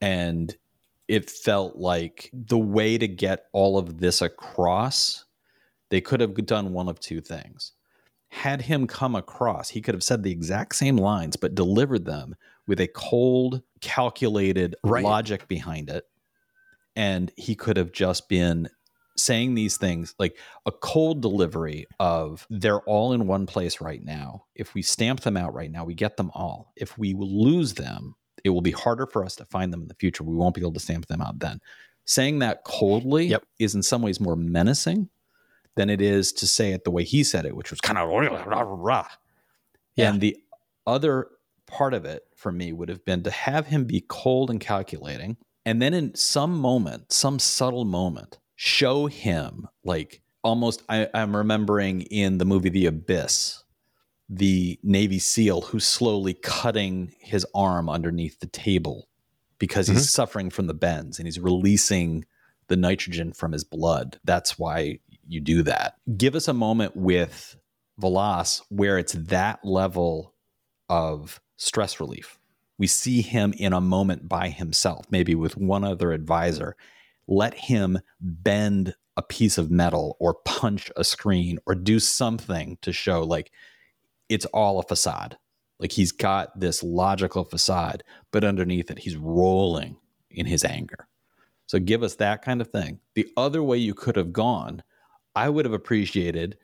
[0.00, 0.54] And
[1.08, 5.24] it felt like the way to get all of this across
[5.94, 7.70] they could have done one of two things.
[8.28, 12.34] Had him come across, he could have said the exact same lines, but delivered them
[12.66, 15.04] with a cold, calculated right.
[15.04, 16.04] logic behind it.
[16.96, 18.68] And he could have just been
[19.16, 20.36] saying these things like
[20.66, 24.46] a cold delivery of they're all in one place right now.
[24.56, 26.72] If we stamp them out right now, we get them all.
[26.74, 29.94] If we lose them, it will be harder for us to find them in the
[29.94, 30.22] future.
[30.22, 31.60] We won't be able to stamp them out then.
[32.04, 33.44] Saying that coldly yep.
[33.58, 35.08] is in some ways more menacing
[35.76, 38.08] than it is to say it the way he said it, which was kind of
[38.08, 39.08] rah, rah, rah.
[39.96, 40.10] Yeah.
[40.10, 40.36] And the
[40.86, 41.28] other
[41.66, 45.36] part of it for me would have been to have him be cold and calculating,
[45.64, 50.82] and then in some moment, some subtle moment, show him like almost.
[50.88, 53.63] I, I'm remembering in the movie The Abyss,
[54.28, 59.08] the Navy SEAL who's slowly cutting his arm underneath the table
[59.58, 60.04] because he's mm-hmm.
[60.04, 62.24] suffering from the bends and he's releasing
[62.68, 64.18] the nitrogen from his blood.
[64.24, 65.96] That's why you do that.
[66.16, 67.56] Give us a moment with
[68.00, 70.34] V'Las where it's that level
[70.88, 72.38] of stress relief.
[72.78, 76.76] We see him in a moment by himself, maybe with one other advisor.
[77.28, 82.92] Let him bend a piece of metal or punch a screen or do something to
[82.92, 83.52] show like
[84.28, 85.36] it's all a facade.
[85.78, 89.96] Like he's got this logical facade, but underneath it, he's rolling
[90.30, 91.08] in his anger.
[91.66, 93.00] So give us that kind of thing.
[93.14, 94.82] The other way you could have gone
[95.34, 96.56] I would have appreciated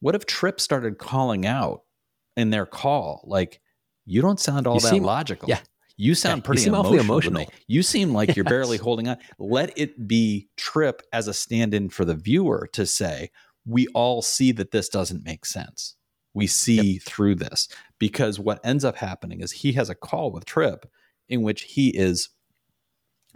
[0.00, 1.82] what if Trip started calling out
[2.36, 3.60] in their call, like,
[4.04, 5.48] you don't sound all you that seem, logical.
[5.48, 5.60] Yeah.
[5.96, 7.52] You sound yeah, pretty you emotional, emotional.
[7.68, 8.36] You seem like yes.
[8.36, 9.16] you're barely holding on.
[9.38, 13.30] Let it be Trip as a stand in for the viewer to say,
[13.64, 15.96] we all see that this doesn't make sense.
[16.34, 17.02] We see yep.
[17.02, 17.68] through this
[17.98, 20.84] because what ends up happening is he has a call with Trip
[21.28, 22.28] in which he is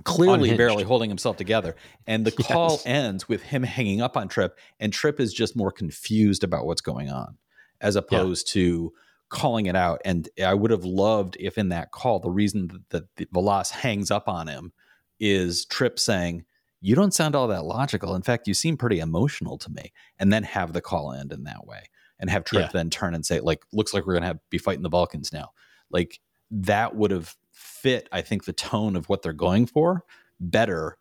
[0.04, 0.58] clearly Unhinged.
[0.58, 1.76] barely holding himself together.
[2.06, 2.86] And the call yes.
[2.86, 6.80] ends with him hanging up on Trip, and Trip is just more confused about what's
[6.80, 7.36] going on
[7.80, 8.62] as opposed yeah.
[8.62, 8.92] to
[9.28, 10.00] calling it out.
[10.04, 14.10] And I would have loved if in that call, the reason that the V'Las hangs
[14.10, 14.72] up on him
[15.20, 16.44] is Trip saying,
[16.80, 18.14] you don't sound all that logical.
[18.14, 19.92] In fact, you seem pretty emotional to me.
[20.18, 21.82] And then have the call end in that way
[22.20, 22.70] and have Trip Yeah.
[22.72, 25.32] then turn and say, like, looks like we're going to have be fighting the Vulcans
[25.32, 25.50] now.
[25.90, 30.04] Like that would have fit, I think, the tone of what they're going for
[30.40, 30.96] better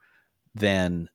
[0.55, 1.09] than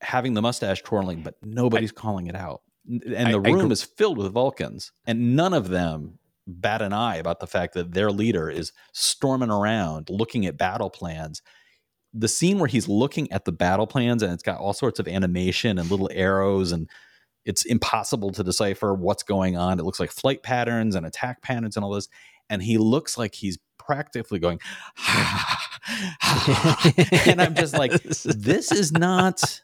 [0.00, 2.62] having the mustache twirling, but nobody's calling it out.
[2.88, 6.92] And I- the I room is filled with Vulcans, and none of them bat an
[6.92, 11.42] eye about the fact that their leader is storming around looking at battle plans.
[12.14, 15.08] The scene where he's looking at the battle plans and it's got all sorts of
[15.08, 16.88] animation and little arrows and
[17.46, 19.78] it's impossible to decipher what's going on.
[19.78, 22.08] It looks like flight patterns and attack patterns and all this.
[22.50, 24.60] And he looks like he's practically going,
[27.26, 29.60] and I'm just like, this is not,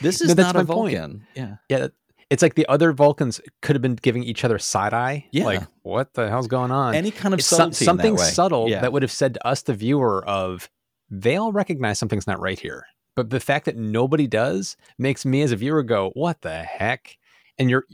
[0.00, 0.96] this is No, not a my point.
[0.96, 1.26] Vulcan.
[1.34, 1.56] Yeah.
[1.68, 1.88] yeah,
[2.30, 5.26] it's like the other Vulcans could have been giving each other side eye.
[5.32, 5.44] Yeah.
[5.44, 6.94] Like, what the hell's going on?
[6.94, 8.80] Any kind of It's some- subtlety in something that subtle Yeah.
[8.80, 10.68] that would have said to us, the viewer, of
[11.10, 12.86] they all recognize something's not right here.
[13.16, 17.18] But the fact that nobody does makes me as a viewer go, "What the heck?"
[17.60, 17.84] And your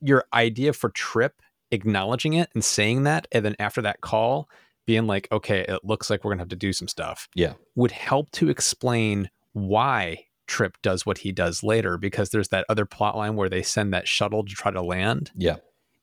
[0.00, 1.42] your idea for Trip
[1.72, 4.48] acknowledging it and saying that, and then after that call,
[4.86, 7.52] being like, "Okay, it looks like we're gonna have to do some stuff," Yeah.
[7.74, 11.98] would help to explain why Trip does what he does later.
[11.98, 15.30] Because there's that other plot line where they send that shuttle to try to land,
[15.36, 15.56] Yeah.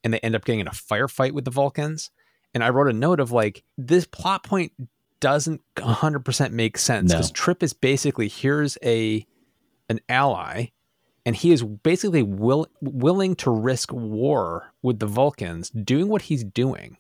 [0.04, 2.12] and they end up getting in a firefight with the Vulcans.
[2.54, 4.72] And I wrote a note of like, this plot point
[5.20, 7.18] doesn't 100% make sense No.
[7.18, 9.26] because Trip is basically here's a
[9.90, 10.68] an ally,
[11.28, 16.46] and he is basically will, willing to risk war with the Vulcans, doing what he's
[16.46, 16.96] doing,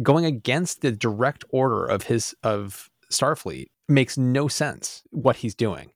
[0.00, 5.90] going against the direct order of his of Starfleet makes no sense what he's doing.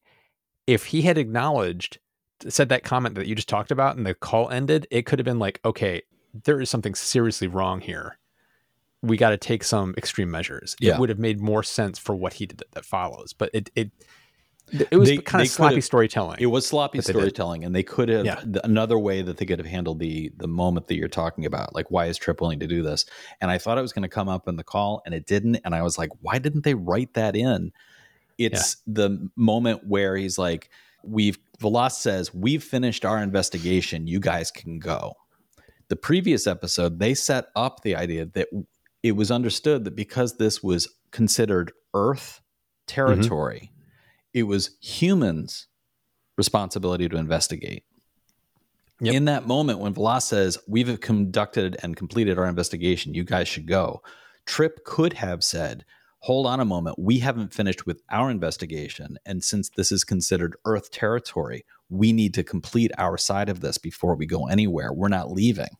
[0.66, 2.00] If he had acknowledged
[2.48, 5.26] said that comment that you just talked about and the call ended, it could have
[5.26, 6.02] been like, okay,
[6.42, 8.18] there is something seriously wrong here.
[9.00, 10.74] We got to take some extreme measures.
[10.80, 10.94] Yeah.
[10.94, 13.32] It would have made more sense for what he did that, that follows.
[13.32, 13.92] But it it
[14.72, 16.38] it was They- kind they of sloppy could've- storytelling.
[16.40, 18.36] It was sloppy storytelling, and they could have Yeah.
[18.36, 21.74] th- another way that they could have handled the the moment that you're talking about.
[21.74, 23.04] Like, why is Trip willing to do this?
[23.40, 25.56] And I thought it was going to come up in the call, and it didn't.
[25.64, 27.72] And I was like, why didn't they write that in?
[28.38, 30.70] It's the moment where he's like,
[31.04, 34.06] "We've." V'Las says, "We've finished our investigation.
[34.06, 35.12] You guys can go."
[35.88, 38.48] The previous episode, they set up the idea that
[39.02, 42.86] it was understood that because this was considered Earth mm-hmm.
[42.86, 43.72] territory,
[44.32, 45.66] it was humans'
[46.36, 47.84] responsibility to investigate.
[49.00, 49.14] Yep.
[49.14, 53.66] In that moment, when V'Las says, We've conducted and completed our investigation, you guys should
[53.66, 54.02] go,
[54.46, 55.84] Trip could have said,
[56.20, 59.16] Hold on a moment, we haven't finished with our investigation.
[59.24, 63.78] And since this is considered Earth territory, we need to complete our side of this
[63.78, 64.92] before we go anywhere.
[64.92, 65.78] We're not leaving.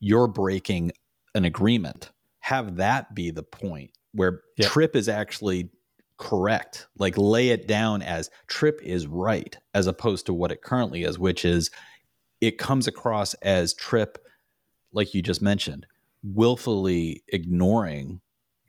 [0.00, 0.92] You're breaking
[1.34, 2.10] an agreement.
[2.40, 4.70] Have that be the point where Yep.
[4.70, 5.70] Trip is actually
[6.18, 6.86] correct.
[6.98, 11.18] Like lay it down as Trip is right, as opposed to what it currently is,
[11.18, 11.70] which is
[12.40, 14.18] it comes across as Trip,
[14.92, 15.86] like you just mentioned,
[16.22, 18.20] willfully ignoring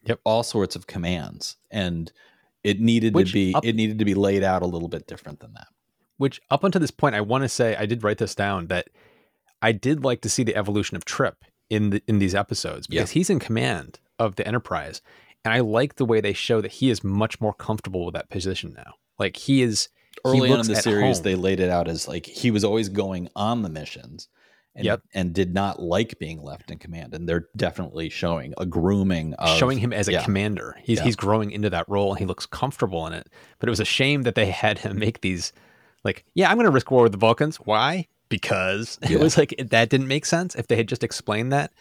[0.06, 0.22] Yep.
[0.24, 1.58] all sorts of commands.
[1.70, 2.12] And
[2.64, 5.08] it needed Which to be up- it needed to be laid out a little bit
[5.08, 5.68] different than that.
[6.18, 8.90] Which up until this point, I want to say I did write this down that
[9.62, 13.12] I did like to see the evolution of Trip in the, in these episodes because
[13.12, 15.02] he's in command of the Enterprise,
[15.46, 18.30] and I like the way they show that he is much more comfortable with that
[18.30, 18.94] position now.
[19.18, 21.24] Like he is he early on in the series home.
[21.24, 24.28] they laid it out as like he was always going on the missions
[24.76, 25.02] and, Yep.
[25.14, 29.58] and did not like being left in command and they're definitely showing a grooming of
[29.58, 30.24] showing him as a yeah.
[30.24, 30.76] commander.
[30.84, 31.06] He's Yeah.
[31.06, 33.28] he's growing into that role and he looks comfortable in it.
[33.60, 35.54] But it was a shame that they had him make these
[36.04, 37.58] like, yeah, I'm going to risk war with the Vulcans.
[37.58, 38.08] Why?
[38.30, 39.18] Because Yeah.
[39.18, 40.56] it was like that didn't make sense.
[40.56, 41.72] If they had just explained that,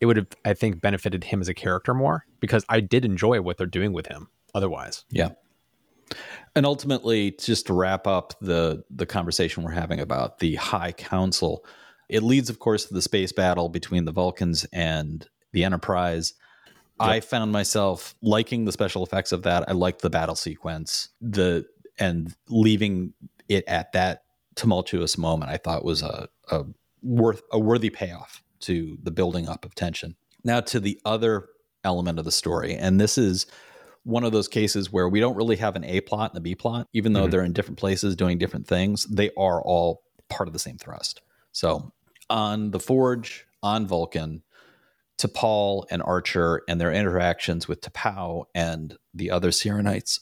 [0.00, 3.40] it would have I think benefited him as a character more because I did enjoy
[3.40, 5.04] what they're doing with him otherwise.
[5.10, 5.30] yeah.
[6.54, 11.64] And ultimately just to wrap up the the conversation we're having about the high council
[12.08, 16.34] it leads of course to the space battle between the vulcans and the enterprise.
[17.00, 19.68] I found myself liking the special effects of that.
[19.68, 21.10] I liked the battle sequence.
[21.20, 21.64] The
[21.98, 23.12] and leaving
[23.48, 24.22] it at that
[24.54, 26.64] tumultuous moment i thought was a, a
[27.02, 31.48] worth a worthy payoff to the building up of tension now to the other
[31.84, 33.46] element of the story and this is
[34.04, 36.54] one of those cases where we don't really have an A plot and a B
[36.54, 37.30] plot, even though Mhm.
[37.30, 39.04] they're in different places doing different things.
[39.04, 41.20] They are all part of the same thrust.
[41.52, 41.92] So
[42.30, 44.44] on the Forge, on Vulcan,
[45.18, 50.20] T'Pol and Archer and their interactions with T'Pau and the other Syrrannites,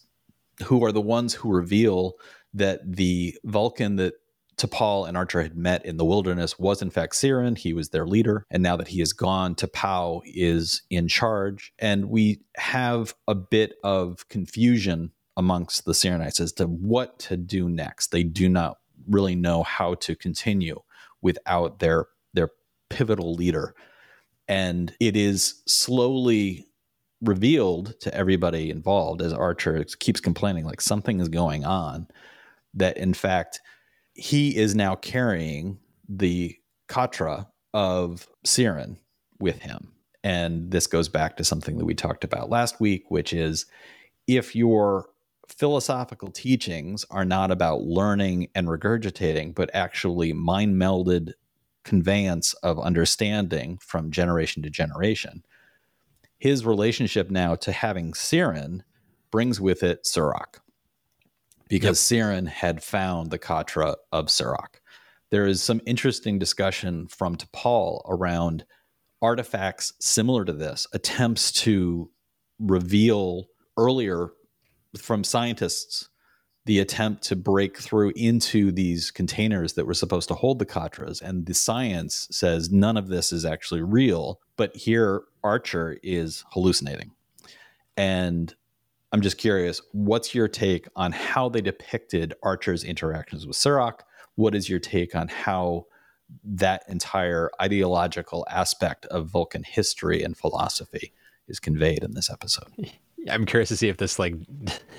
[0.65, 2.15] who are the ones who reveal
[2.55, 4.15] that the Vulcan that
[4.59, 7.59] T'Pol and Archer had met in the wilderness was in fact Syrran.
[7.59, 8.45] He was their leader.
[8.51, 11.73] And now that he is gone, T'Pau is in charge.
[11.79, 17.69] And we have a bit of confusion amongst the Syrrannites as to what to do
[17.69, 18.11] next.
[18.11, 20.81] They do not really know how to continue
[21.21, 22.51] without their their
[22.89, 23.75] pivotal leader.
[24.49, 26.67] And it is slowly
[27.21, 32.09] revealed to everybody involved as Archer keeps complaining like something is going on
[32.75, 33.61] that in fact
[34.17, 36.57] he is now carrying the
[36.89, 38.97] katra of Syrran
[39.39, 39.93] with him.
[40.25, 43.67] And this goes back to something that we talked about last week, which is
[44.27, 45.11] if your
[45.49, 51.35] philosophical teachings are not about learning and regurgitating, but actually mind melded
[51.85, 55.45] conveyance of understanding from generation to generation,
[56.39, 58.81] his relationship now to having Syrran
[59.31, 60.61] brings with it Surak
[61.69, 62.21] because yep.
[62.21, 64.81] Syrran had found the Katra of Surak.
[65.31, 68.65] There is some interesting discussion from T'Pol around
[69.23, 72.11] artifacts similar to this, attempts to
[72.59, 73.47] reveal
[73.77, 74.31] earlier
[74.97, 76.09] from scientists
[76.67, 81.23] the attempt to break through into these containers that were supposed to hold the Katras.
[81.23, 84.41] And the science says none of this is actually real.
[84.57, 87.13] But here, Archer is hallucinating.
[87.97, 88.53] And
[89.13, 94.01] I'm just curious, what's your take on how they depicted Archer's interactions with Surak?
[94.35, 95.87] What is your take on how
[96.45, 101.13] that entire ideological aspect of Vulcan history and philosophy
[101.49, 102.69] is conveyed in this episode?
[103.31, 104.35] I'm curious to see if this like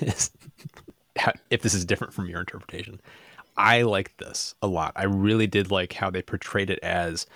[1.50, 3.00] if this is different from your interpretation.
[3.56, 4.92] I like this a lot.
[4.96, 7.26] I really did like how they portrayed it as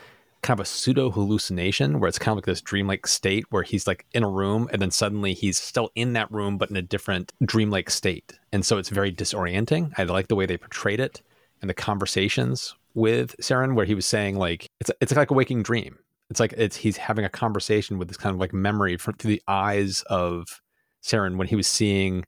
[0.42, 3.86] kind of a pseudo hallucination where it's kind of like this dreamlike state where he's
[3.86, 6.82] like in a room and then suddenly he's still in that room but in a
[6.82, 8.38] different dreamlike state.
[8.52, 9.92] And so it's very disorienting.
[9.96, 11.22] I like the way they portrayed it
[11.60, 15.62] and the conversations with Syrran where he was saying like it's it's like a waking
[15.62, 15.98] dream.
[16.28, 19.30] It's like it's he's having a conversation with this kind of like memory from through
[19.30, 20.60] the eyes of
[21.02, 22.24] Syrran when he was seeing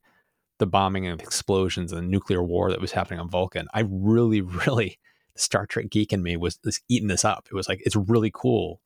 [0.59, 3.67] the bombing and explosions and the nuclear war that was happening on Vulcan.
[3.75, 4.99] I really, really,
[5.37, 7.49] Star Trek geek in me was, was eating this up.
[7.51, 8.81] It was like, it's really cool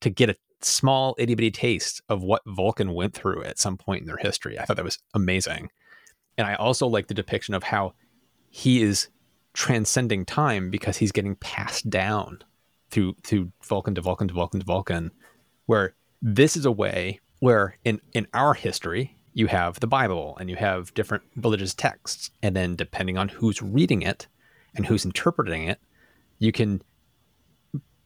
[0.00, 4.02] to get a small itty bitty taste of what Vulcan went through at some point
[4.02, 4.58] in their history.
[4.58, 5.70] I thought that was amazing.
[6.36, 7.94] And I also like the depiction of how
[8.48, 9.08] he is
[9.52, 12.42] transcending time because he's getting passed down
[12.90, 15.10] through through Vulcan to Vulcan to Vulcan to Vulcan,
[15.66, 20.50] where this is a way where in in our history you have the Bible and
[20.50, 22.30] you have different religious texts.
[22.42, 24.26] And then depending on who's reading it
[24.74, 25.80] and who's interpreting it,
[26.38, 26.82] you can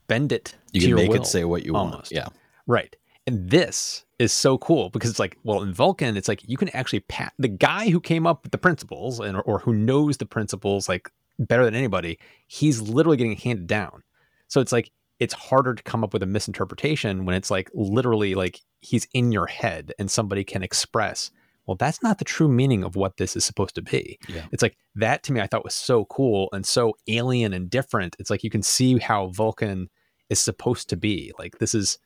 [0.07, 1.93] bend it you can make will, it say what you almost.
[1.93, 2.11] want.
[2.11, 2.27] Yeah.
[2.67, 2.95] Right.
[3.27, 6.69] And this is so cool because it's like, well, in Vulcan, it's like you can
[6.69, 10.25] actually pat the guy who came up with the principles and or who knows the
[10.25, 11.09] principles like
[11.39, 14.03] better than anybody, he's literally getting handed down.
[14.47, 18.35] So it's like it's harder to come up with a misinterpretation when it's like literally
[18.35, 21.31] like he's in your head and somebody can express
[21.65, 24.45] well that's not the true meaning of what this is supposed to be yeah.
[24.51, 28.15] it's like that to me i thought was so cool and so alien and different
[28.19, 29.89] it's like you can see how vulcan
[30.29, 31.97] is supposed to be like this is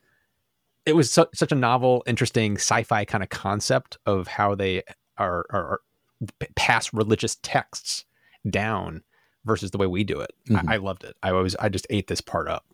[0.86, 4.82] it was su- such a novel interesting sci-fi kind of concept of how they
[5.18, 5.82] are, are, are
[6.56, 8.06] pass religious texts
[8.50, 9.04] down
[9.46, 10.70] versus the way we do it mm-hmm.
[10.70, 12.66] I, I loved it i was i just ate this part up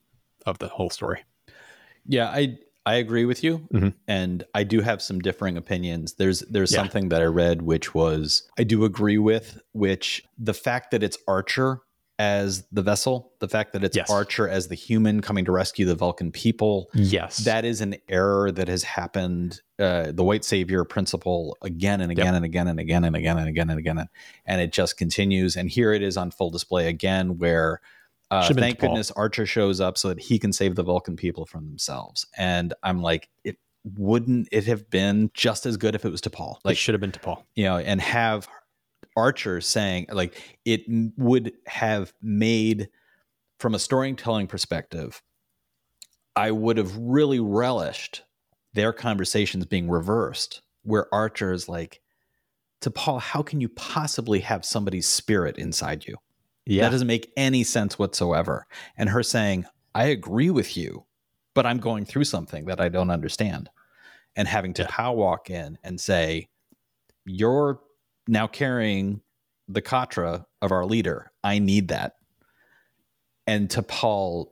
[0.45, 1.23] of the whole story.
[2.05, 3.89] Yeah, I I agree with you, mm-hmm.
[4.07, 6.13] and I do have some differing opinions.
[6.13, 6.77] There's there's yeah.
[6.77, 11.17] something that I read which was I do agree with, which the fact that it's
[11.27, 11.81] Archer
[12.17, 14.09] as the vessel, the fact that it's yes.
[14.09, 16.89] Archer as the human coming to rescue the Vulcan people.
[16.93, 17.37] Yes.
[17.39, 19.61] That is an error that has happened.
[19.77, 22.35] Uh, the white savior principle again and again yep.
[22.35, 24.07] and again and again and again and again and again.
[24.45, 25.57] And it just continues.
[25.57, 27.81] And here it is on full display again, where
[28.31, 31.67] uh, thank goodness Archer shows up so that he can save the Vulcan people from
[31.67, 32.25] themselves.
[32.37, 36.57] And I'm like, it wouldn't it have been just as good if it was T'Pol?
[36.63, 37.43] Like, it should have been T'Pol.
[37.55, 38.47] You know, and have
[39.15, 40.81] Archer saying like it
[41.17, 42.89] would have made
[43.59, 45.21] from a storytelling perspective.
[46.35, 48.23] I would have really relished
[48.73, 52.01] their conversations being reversed, where Archer is like,
[52.81, 56.17] T'Pol, how can you possibly have somebody's spirit inside you?
[56.65, 56.83] Yeah.
[56.83, 58.65] That doesn't make any sense whatsoever.
[58.97, 61.05] And her saying, I agree with you,
[61.53, 63.69] but I'm going through something that I don't understand.
[64.35, 65.09] And having to yeah.
[65.09, 66.49] walk in and say,
[67.25, 67.79] You're
[68.27, 69.21] now carrying
[69.67, 71.31] the Katra of our leader.
[71.43, 72.15] I need that.
[73.47, 74.47] And T'Pol,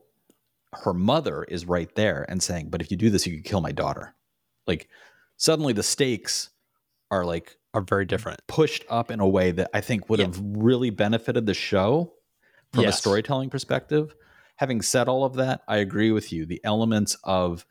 [0.71, 3.61] her mother is right there and saying, But if you do this, you could kill
[3.61, 4.15] my daughter.
[4.65, 4.87] Like
[5.35, 6.51] suddenly the stakes
[7.11, 8.39] are like are very different.
[8.47, 10.25] Pushed up in a way that I think would yeah.
[10.27, 12.13] have really benefited the show
[12.71, 12.95] from yes.
[12.95, 14.15] a storytelling perspective.
[14.57, 16.45] Having said all of that, I agree with you.
[16.45, 17.65] The elements of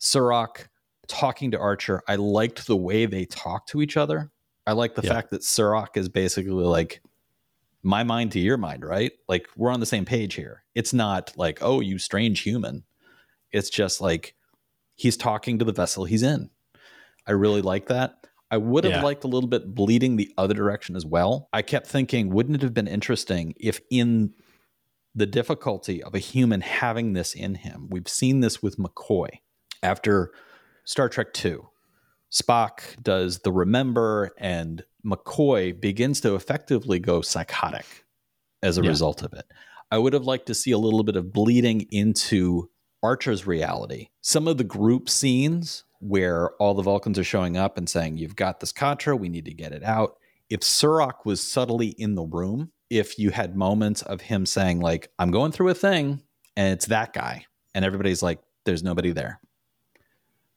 [0.00, 0.68] Surak
[1.06, 4.30] talking to Archer, I liked the way they talked to each other.
[4.66, 5.14] I like the Yeah.
[5.14, 7.00] fact that Surak is basically like
[7.82, 9.12] my mind to your mind, right?
[9.28, 10.64] Like we're on the same page here.
[10.74, 12.84] It's not like, oh, you strange human.
[13.52, 14.34] It's just like
[14.96, 16.50] he's talking to the vessel he's in.
[17.26, 18.25] I really like that.
[18.50, 19.02] I would have Yeah.
[19.02, 21.48] liked a little bit bleeding the other direction as well.
[21.52, 24.34] I kept thinking, wouldn't it have been interesting if in
[25.14, 29.28] the difficulty of a human having this in him, we've seen this with McCoy
[29.82, 30.30] after
[30.84, 31.66] Star Trek 2.
[32.30, 38.04] Spock does the remember, and McCoy begins to effectively go psychotic
[38.62, 38.90] as a Yeah.
[38.90, 39.46] result of it.
[39.90, 42.68] I would have liked to see a little bit of bleeding into
[43.02, 44.08] Archer's reality.
[44.20, 48.36] Some of the group scenes where all the Vulcans are showing up and saying, You've
[48.36, 50.16] got this Katra, we need to get it out.
[50.48, 55.10] If Surak was subtly in the room, if you had moments of him saying, like,
[55.18, 56.22] I'm going through a thing,
[56.56, 57.44] and it's that guy,
[57.74, 59.40] and everybody's like, There's nobody there.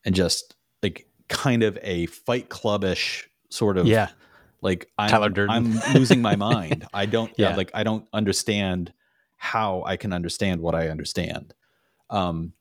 [0.06, 4.10] And just like kind of a fight clubbish sort of Yeah.
[4.62, 5.10] like I'm.
[5.50, 6.88] I'm losing my mind.
[6.94, 7.50] I don't yeah.
[7.52, 7.56] Yeah.
[7.56, 8.94] like I don't understand
[9.38, 11.54] how I can understand what I understand.
[12.10, 12.54] Um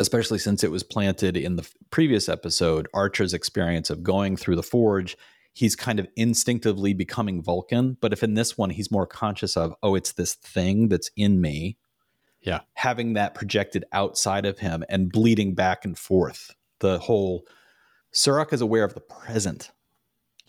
[0.00, 4.62] especially since it was planted in the previous episode, Archer's experience of going through the
[4.62, 5.16] forge,
[5.52, 9.74] he's kind of instinctively becoming Vulcan, but if in this one he's more conscious of,
[9.82, 11.76] oh, it's this thing that's in me.
[12.40, 12.60] Yeah.
[12.74, 16.56] Having that projected outside of him and bleeding back and forth.
[16.80, 17.46] The whole
[18.12, 19.70] Surak is aware of the present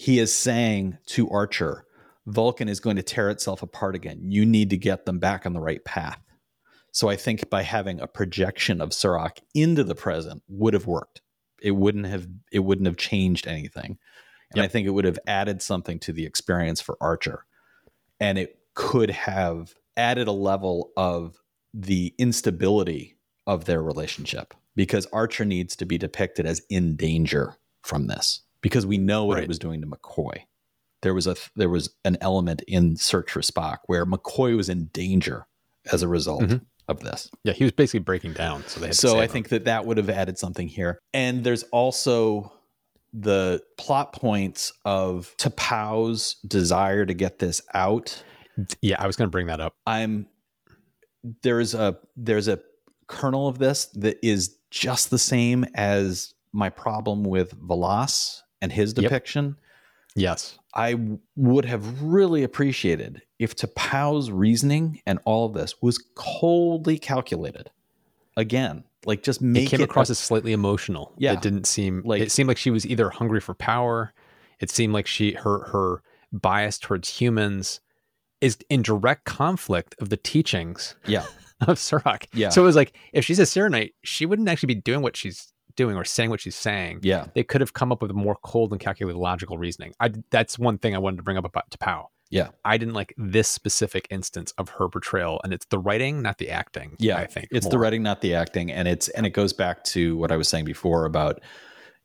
[0.01, 1.85] he is saying to Archer,
[2.25, 4.19] Vulcan is going to tear itself apart again.
[4.23, 6.19] You need to get them back on the right path.
[6.91, 11.21] So I think by having a projection of Surak into the present would have worked.
[11.61, 13.97] It wouldn't have it wouldn't have changed anything.
[14.51, 14.65] And Yep.
[14.65, 17.45] I think it would have added something to the experience for Archer.
[18.19, 21.37] And it could have added a level of
[21.73, 23.15] the instability
[23.47, 28.85] of their relationship because Archer needs to be depicted as in danger from this because
[28.85, 30.43] we know what it was doing to McCoy.
[31.01, 34.85] There was a there was an element in Search for Spock where McCoy was in
[34.87, 35.47] danger
[35.91, 36.61] as a result Mhm.
[36.87, 37.29] Of this.
[37.43, 37.53] Yeah.
[37.53, 38.63] He was basically breaking down.
[38.67, 39.29] So they had So I him.
[39.29, 40.99] think that that would have added something here.
[41.13, 42.51] And there's also
[43.13, 48.23] the plot points of T'Pau's desire to get this out.
[48.81, 49.01] Yeah.
[49.01, 49.73] I was going to bring that up.
[49.85, 50.27] I'm
[51.43, 52.59] there's a there's a
[53.07, 58.93] kernel of this that is just the same as my problem with V'Las and his
[58.95, 59.03] Yep.
[59.03, 59.55] depiction.
[60.15, 60.57] Yes.
[60.73, 60.95] I
[61.35, 67.69] would have really appreciated if T'Pau's reasoning and all of this was coldly calculated.
[68.37, 71.13] Again, like just make it came it across a- as slightly emotional.
[71.17, 71.33] Yeah.
[71.33, 74.13] It didn't seem Like- it seemed like she was either hungry for power.
[74.59, 77.81] It seemed like she her her bias towards humans
[78.39, 81.25] is in direct conflict of the teachings yeah,
[81.67, 82.27] of Surak.
[82.33, 82.49] Yeah.
[82.49, 85.51] So it was like if she's a Syrrannite, she wouldn't actually be doing what she's
[85.75, 86.99] doing or saying what she's saying.
[87.03, 89.93] yeah, They could have come up with a more cold and calculated logical reasoning.
[89.99, 92.05] I that's one thing I wanted to bring up about T'Pau.
[92.29, 92.49] Yeah.
[92.63, 96.49] I didn't like this specific instance of her portrayal, and it's the writing, not the
[96.49, 96.95] acting.
[96.97, 97.17] yeah.
[97.17, 100.15] I think it's the writing, not the acting, and it's and it goes back to
[100.17, 101.41] what I was saying before about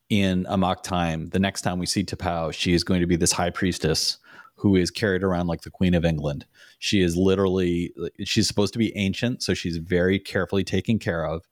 [0.09, 1.29] in Amok time.
[1.31, 4.19] The next time we see T'Pau, she is going to be this high priestess
[4.57, 6.47] who is carried around like the Queen of England.
[6.79, 7.93] She is literally
[8.25, 11.47] she's supposed to be ancient, so she's very carefully taken care of.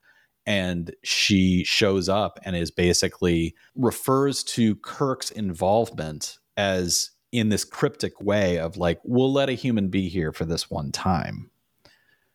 [0.45, 8.21] And she shows up and is basically refers to Kirk's involvement as in this cryptic
[8.21, 11.49] way of like, we'll let a human be here for this one time.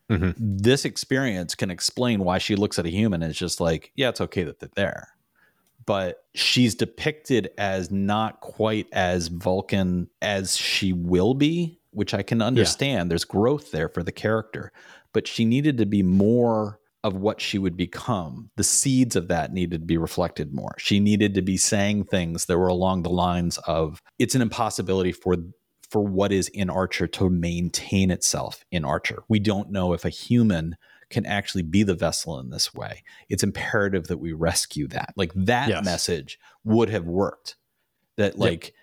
[0.09, 0.35] Mhm.
[0.37, 4.09] This experience can explain why she looks at a human and is just like, yeah,
[4.09, 5.07] it's okay that they're there.
[5.85, 12.41] But she's depicted as not quite as Vulcan as she will be, which I can
[12.41, 13.09] understand.
[13.09, 14.73] There's growth there for the character,
[15.13, 18.51] but she needed to be more of what she would become.
[18.57, 20.75] The seeds of that needed to be reflected more.
[20.77, 25.11] She needed to be saying things that were along the lines of it's an impossibility
[25.11, 25.35] for
[25.89, 29.23] for what is in Archer to maintain itself in Archer.
[29.27, 30.77] We don't know if a human
[31.09, 33.03] can actually be the vessel in this way.
[33.27, 35.13] It's imperative that we rescue that.
[35.17, 35.83] Like that Yes.
[35.83, 37.57] message would have worked.
[38.17, 38.73] That like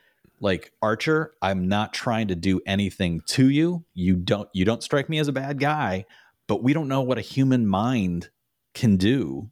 [0.40, 3.84] like Archer, I'm not trying to do anything to you.
[3.94, 6.04] You don't you don't strike me as a bad guy,
[6.48, 8.30] but we don't know what a human mind
[8.74, 9.50] can do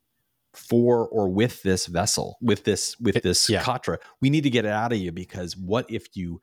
[0.52, 3.62] for or with this vessel, with this with It- this yeah.
[3.62, 3.98] Katra.
[4.20, 6.40] We need to get it out of you because what if you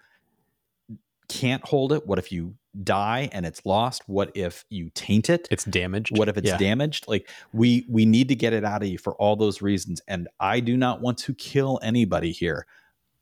[1.29, 2.05] can't hold it?
[2.05, 4.03] What if you die and it's lost?
[4.07, 5.47] What if you taint it?
[5.49, 6.15] It's damaged.
[6.17, 6.57] what if it's Yeah.
[6.57, 10.01] damaged like we we need to get it out of you for all those reasons
[10.07, 12.65] and i do not want to kill anybody here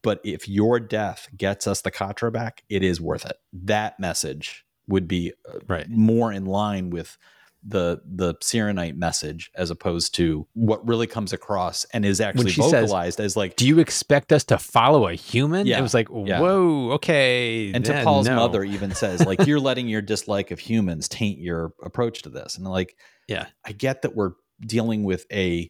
[0.03, 4.65] but if your death gets us the katra back it is worth it that message
[4.87, 5.87] would be uh, Right.
[5.89, 7.17] more in line with
[7.63, 12.59] the the Syrrannite message as opposed to what really comes across and is actually she
[12.63, 15.67] says, vocalized as like Do you expect us to follow a human?
[15.67, 16.39] Yeah, It was like, yeah.
[16.39, 17.71] whoa, okay.
[17.71, 18.35] and T'Pol's no.
[18.35, 22.57] mother even says like you're letting your dislike of humans taint your approach to this.
[22.57, 22.95] And like
[23.27, 23.45] Yeah.
[23.63, 24.31] I get that we're
[24.65, 25.69] dealing with a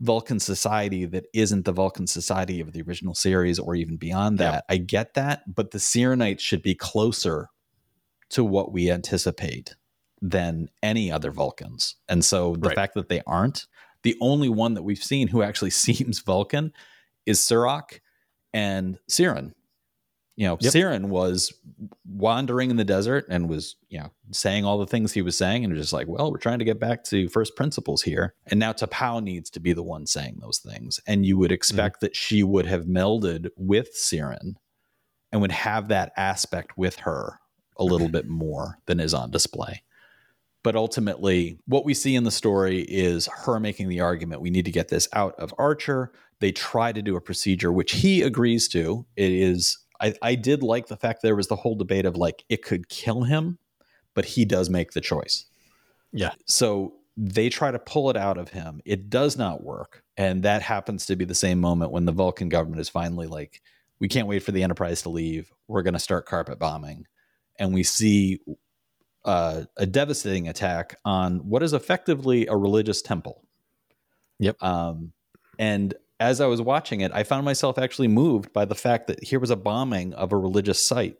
[0.00, 4.64] Vulcan society that isn't the Vulcan society of the original series or even beyond that.
[4.68, 7.50] I get that, but the Syrrannites should be closer
[8.30, 9.74] to what we anticipate
[10.22, 11.96] than any other Vulcans.
[12.08, 12.74] And so the Right.
[12.74, 13.66] fact that they aren't,
[14.02, 16.72] the only one that we've seen who actually seems Vulcan
[17.26, 18.00] is Surak
[18.52, 19.52] and Syrran.
[20.36, 20.72] You know, Yep.
[20.72, 21.52] Syrran was
[22.06, 25.64] wandering in the desert and was, you know, saying all the things he was saying
[25.64, 28.34] and was just like, well, we're trying to get back to first principles here.
[28.46, 30.98] And now T'Pau needs to be the one saying those things.
[31.06, 31.54] And you would mm-hmm.
[31.54, 34.54] expect that she would have melded with Syrran
[35.30, 37.39] and would have that aspect with her
[37.80, 39.82] a little bit more than is on display.
[40.62, 44.66] But ultimately, what we see in the story is her making the argument we need
[44.66, 46.12] to get this out of Archer.
[46.40, 49.06] They try to do a procedure which he agrees to.
[49.16, 52.44] It is, I, I did like the fact there was the whole debate of like
[52.50, 53.58] it could kill him,
[54.14, 55.46] but he does make the choice.
[56.12, 56.32] Yeah.
[56.44, 58.82] So they try to pull it out of him.
[58.84, 60.02] It does not work.
[60.18, 63.62] And that happens to be the same moment when the Vulcan government is finally like,
[63.98, 65.50] we can't wait for the Enterprise to leave.
[65.68, 67.06] We're going to start carpet bombing.
[67.60, 68.40] And we see
[69.24, 73.44] uh, a devastating attack on what is effectively a religious temple.
[74.40, 74.60] Yep.
[74.62, 75.12] Um,
[75.58, 79.22] and as I was watching it, I found myself actually moved by the fact that
[79.22, 81.16] here was a bombing of a religious site.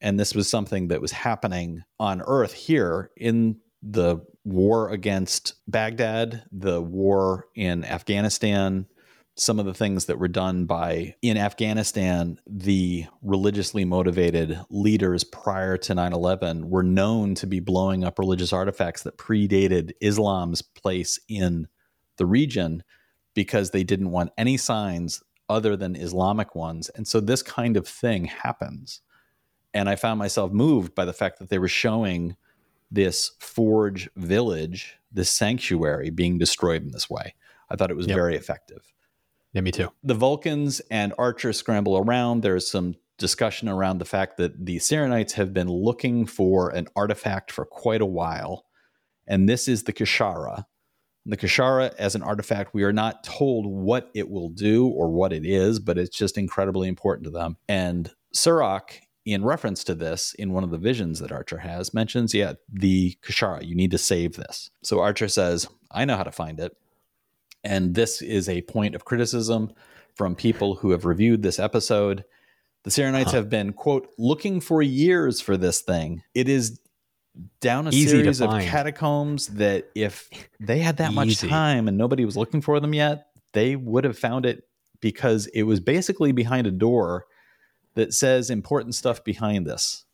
[0.00, 6.44] And this was something that was happening on Earth here in the war against Baghdad,
[6.50, 8.86] the war in Afghanistan,
[9.34, 15.76] some of the things that were done by in Afghanistan, the religiously motivated leaders prior
[15.78, 21.18] to 9 11 were known to be blowing up religious artifacts that predated Islam's place
[21.28, 21.66] in
[22.18, 22.82] the region
[23.34, 26.90] because they didn't want any signs other than Islamic ones.
[26.90, 29.00] And so this kind of thing happens.
[29.72, 32.36] And I found myself moved by the fact that they were showing
[32.90, 37.34] this forge village, this sanctuary being destroyed in this way.
[37.70, 38.14] I thought it was Yep.
[38.14, 38.91] very effective
[39.52, 39.92] Yeah, me too.
[40.02, 42.42] the Vulcans and Archer scramble around.
[42.42, 47.52] There's some discussion around the fact that the Syrrannites have been looking for an artifact
[47.52, 48.64] for quite a while,
[49.26, 50.64] and this is the Kir'Shara.
[51.26, 55.32] The Kir'Shara, as an artifact, we are not told what it will do or what
[55.32, 57.56] it is, but it's just incredibly important to them.
[57.68, 62.34] And Surak, in reference to this, in one of the visions that Archer has, mentions,
[62.34, 64.70] yeah, the Kir'Shara, you need to save this.
[64.82, 66.76] So Archer says, I know how to find it.
[67.64, 69.72] And this is a point of criticism
[70.14, 72.24] from people who have reviewed this episode.
[72.84, 73.36] The Syrrannites Huh.
[73.36, 76.22] have been, quote, looking for years for this thing.
[76.34, 76.80] It is
[77.60, 80.28] down a Easy series of catacombs that if
[80.60, 84.18] they had that much time and nobody was looking for them yet, they would have
[84.18, 84.64] found it
[85.00, 87.26] because it was basically behind a door
[87.94, 90.04] that says important stuff behind this.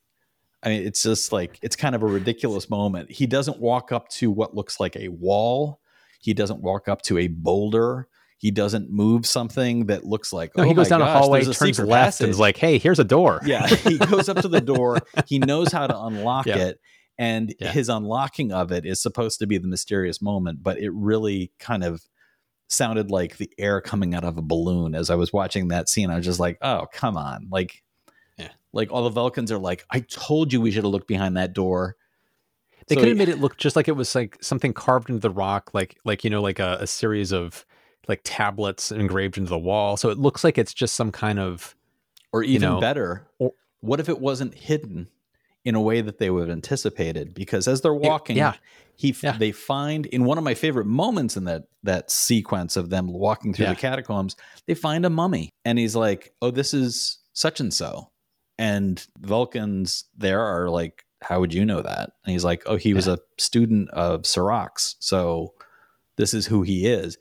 [0.63, 3.11] I mean, it's just like it's kind of a ridiculous moment.
[3.11, 5.81] He doesn't walk up to what looks like a wall.
[6.19, 8.09] He doesn't walk up to a boulder.
[8.39, 11.59] He doesn't move something that looks like No, oh he goes down a hallway, there's
[11.59, 14.61] turns left, and is like, "Hey, here's a door." yeah, he goes up to the
[14.61, 14.99] door.
[15.27, 16.59] He knows how to unlock Yeah.
[16.59, 16.81] it,
[17.19, 17.73] and Yeah.
[17.73, 21.83] his unlocking of it is supposed to be the mysterious moment, but it really kind
[21.83, 22.01] of
[22.69, 24.95] sounded like the air coming out of a balloon.
[24.95, 27.83] As I was watching that scene, I was just like, "Oh, come on!" Like,
[28.39, 28.51] Yeah.
[28.73, 31.55] like all the Vulcans are like, "I told you we should have looked behind that
[31.55, 31.97] door."
[32.89, 35.20] They So could have made it look just like it was like something carved into
[35.20, 37.64] the rock, like like you know, like a, a series of
[38.09, 39.97] like tablets engraved into the wall.
[39.97, 41.76] So it looks like it's just some kind of
[42.32, 45.09] Or even know, better, or- what if it wasn't hidden
[45.64, 47.34] in a way that they would have anticipated?
[47.34, 48.55] Because as they're walking, yeah.
[48.97, 49.36] he Yeah.
[49.39, 53.53] they find in one of my favorite moments in that that sequence of them walking
[53.55, 53.74] through Yeah.
[53.74, 54.34] the catacombs,
[54.66, 58.11] they find a mummy, and he's like, "Oh, this is such and so,"
[58.59, 62.95] and Vulcans there are like, "How would you know that?" And he's like, "Oh, he
[62.95, 63.14] was Yeah.
[63.14, 65.55] a student of Surak's, so
[66.16, 67.19] this is who he is."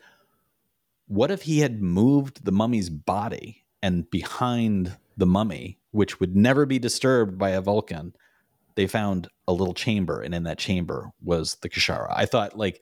[1.07, 6.65] What if he had moved the mummy's body and behind the mummy, which would never
[6.65, 8.13] be disturbed by a Vulcan,
[8.75, 12.13] they found a little chamber, and in that chamber was the Kir'Shara.
[12.15, 12.81] I thought like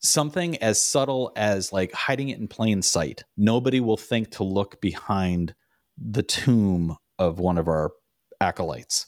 [0.00, 3.24] something as subtle as like hiding it in plain sight.
[3.36, 5.54] Nobody will think to look behind
[5.96, 7.92] the tomb of one of our
[8.40, 9.06] acolytes.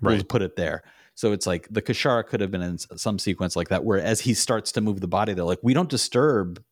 [0.00, 0.82] We'll put it there.
[1.14, 4.20] So it's like the Kir'Shara could have been in some sequence like that, where as
[4.20, 6.62] he starts to move the body, they're like, we don't disturb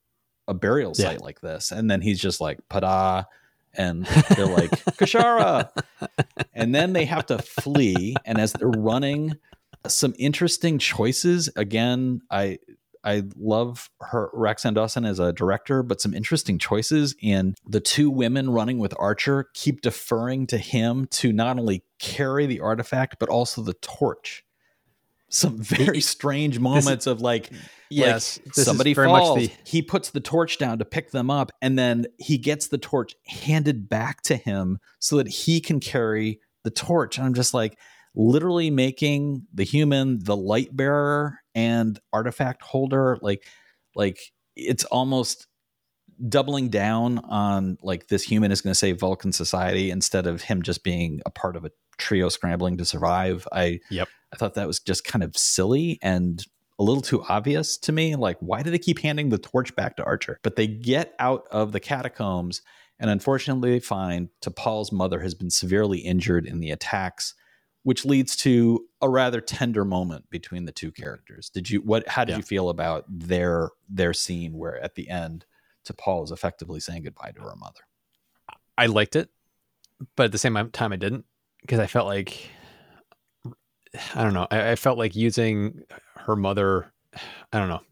[0.48, 1.10] a burial Yeah.
[1.10, 1.70] site like this.
[1.70, 3.26] And then he's just like, pada.
[3.74, 5.68] And they're like, Kir'Shara.
[6.54, 8.16] and then they have to flee.
[8.24, 9.36] And as they're running,
[9.86, 11.48] Some interesting choices.
[11.56, 12.58] Again, I
[13.05, 18.11] I love her Roxann Dawson as a director, but some interesting choices And the two
[18.11, 23.28] women running with Archer keep deferring to him to not only carry the artifact but
[23.28, 24.44] also the torch.
[25.28, 27.51] Some very strange moments of like,
[27.88, 29.53] yes, like somebody falls, the...
[29.64, 33.14] he puts the torch down to pick them up, and then he gets the torch
[33.26, 37.16] handed back to him so that he can carry the torch.
[37.16, 37.78] And I'm just like,
[38.14, 43.46] literally making the human the light bearer and artifact holder like
[43.94, 44.18] like
[44.57, 45.46] it's almost
[46.28, 50.62] doubling down on like this human is going to save Vulcan society instead of him
[50.62, 53.48] just being a part of a trio scrambling to survive.
[53.53, 54.09] I yep.
[54.32, 56.44] I thought that was just kind of silly and
[56.78, 58.16] a little too obvious to me.
[58.16, 60.38] Like, why do they keep handing the torch back to Archer?
[60.42, 62.62] But they get out of the catacombs
[62.98, 67.34] and unfortunately they find T'Pol's mother has been severely injured in the attacks
[67.82, 71.02] which leads to a rather tender moment between the two mm-hmm.
[71.02, 71.50] characters.
[71.50, 72.36] Did you what how did yeah.
[72.38, 75.46] you feel about their their scene where at the end
[75.84, 77.80] T'Pol is effectively saying goodbye to her mother?
[78.76, 79.28] I liked it,
[80.16, 81.24] but at the same time I didn't
[81.60, 82.50] because I felt like
[84.14, 84.46] I don't know.
[84.50, 85.82] I, I, felt like using
[86.14, 86.92] her mother.
[87.52, 87.82] I don't know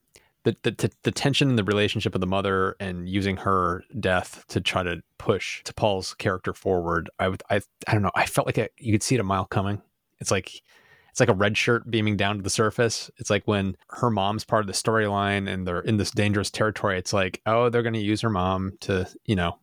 [0.63, 4.61] the, the the tension in the relationship of the mother and using her death to
[4.61, 7.11] try to push T'Pol's character forward.
[7.19, 8.11] I would I I don't know.
[8.15, 9.83] I felt like a, you could see it a mile coming.
[10.21, 10.63] It's like
[11.11, 13.11] it's like a red shirt beaming down to the surface.
[13.17, 16.99] It's like when her mom's part of the storyline and they're in this dangerous territory.
[16.99, 19.59] It's like oh they're going to use her mom to you know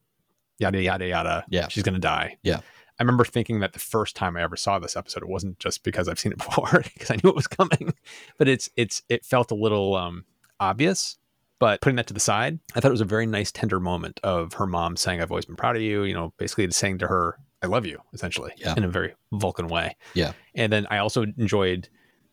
[0.58, 1.46] yada yada yada.
[1.50, 2.38] Yeah, she's going to die.
[2.44, 2.62] Yeah.
[2.98, 5.84] I remember thinking that the first time I ever saw this episode, it wasn't just
[5.84, 7.94] because I've seen it before, because I knew it was coming,
[8.38, 10.26] but it's it's it felt a little um
[10.66, 11.18] obvious.
[11.58, 14.20] But putting that to the side, I thought it was a very nice, tender moment
[14.24, 17.08] of her mom saying, I've always been proud of you, you know, basically saying to
[17.08, 18.74] her, I love you, essentially, yeah.
[18.76, 19.96] in a very Vulcan way.
[20.14, 20.34] Yeah.
[20.54, 21.88] And then I also enjoyed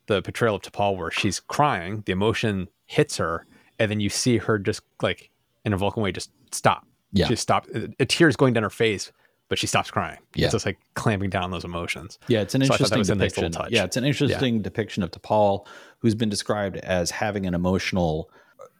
[0.07, 3.47] the portrayal of T'Pol where she's crying, the emotion hits her,
[3.79, 5.31] and then you see her just like
[5.65, 6.85] in a Vulcan way just stop.
[7.13, 7.29] Yeah.
[7.29, 9.13] She stopped, a, a tear is going down her face,
[9.53, 10.17] but she stops crying.
[10.35, 10.47] Yeah.
[10.47, 12.19] It's just like clamping down those emotions.
[12.27, 13.53] Yeah, it's an so interesting depiction.
[13.53, 14.63] Nice yeah, it's an interesting yeah.
[14.63, 15.67] depiction of T'Pol,
[15.99, 18.31] who's been described as having an emotional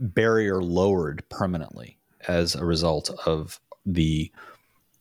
[0.01, 4.33] barrier lowered permanently as a result of the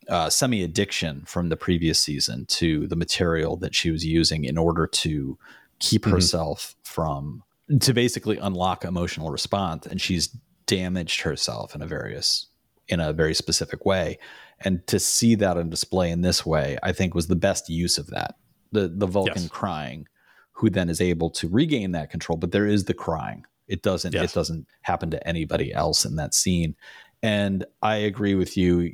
[0.09, 4.57] uh, semi addiction from the previous season to the material that she was using in
[4.57, 5.37] order to
[5.79, 6.11] keep mm-hmm.
[6.11, 7.43] herself from
[7.79, 12.47] to basically unlock emotional response and she's damaged herself in a various
[12.89, 14.19] in a very specific way
[14.63, 17.97] and to see that on display in this way i think was the best use
[17.97, 18.35] of that
[18.71, 19.49] the the vulcan yes.
[19.49, 20.07] crying
[20.53, 24.13] who then is able to regain that control but there is the crying it doesn't
[24.13, 24.31] yes.
[24.31, 26.75] it doesn't happen to anybody else in that scene.
[27.23, 28.93] And I agree with you.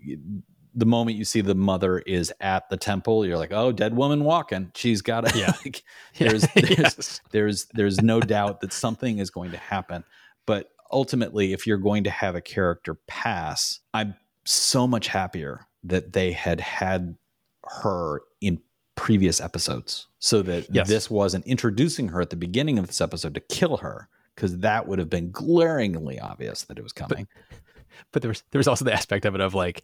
[0.76, 4.24] The moment you see the mother is at the temple, you're like, "Oh, dead woman
[4.24, 4.72] walking.
[4.76, 5.54] She's got to." Yeah.
[5.66, 5.84] like,
[6.20, 7.22] there's there's, yes.
[7.32, 10.04] there's there's no doubt that something is going to happen.
[10.46, 14.14] But ultimately, if you're going to have a character pass, I'm
[14.48, 17.16] so much happier that they had had
[17.82, 18.60] her in
[18.96, 20.88] previous episodes so that yes.
[20.88, 24.88] this wasn't introducing her at the beginning of this episode to kill her because that
[24.88, 27.28] would have been glaringly obvious that it was coming.
[27.50, 27.60] But,
[28.12, 29.84] but there was there was also the aspect of it of like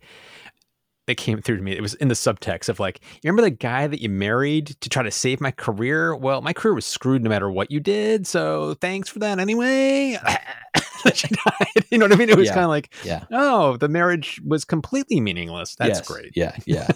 [1.07, 1.73] it came through to me.
[1.73, 4.89] It was in the subtext of like, you remember the guy that you married to
[4.89, 6.15] try to save my career?
[6.15, 8.25] Well, my career was screwed no matter what you did.
[8.25, 10.17] So thanks for that anyway.
[11.13, 11.85] she died.
[11.91, 12.29] You know what I mean?
[12.29, 12.53] It was yeah.
[12.53, 13.25] kind of like, yeah.
[13.31, 15.75] oh, the marriage was completely meaningless.
[15.75, 16.07] That's yes.
[16.07, 16.31] great.
[16.35, 16.55] Yeah.
[16.65, 16.87] Yeah.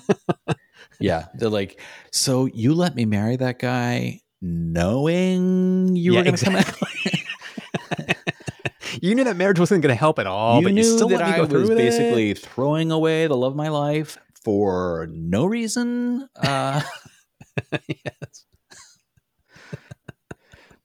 [1.00, 1.26] yeah.
[1.36, 1.80] They're like,
[2.12, 7.12] so you let me marry that guy knowing you yeah, were going to exactly.
[7.12, 8.16] come out.
[9.04, 10.62] you knew that marriage wasn't going to help at all.
[10.62, 12.40] You but knew you still that I was basically it.
[12.40, 16.28] throwing away the love of my life for no reason.
[16.36, 16.82] Uh,
[17.88, 18.46] yes.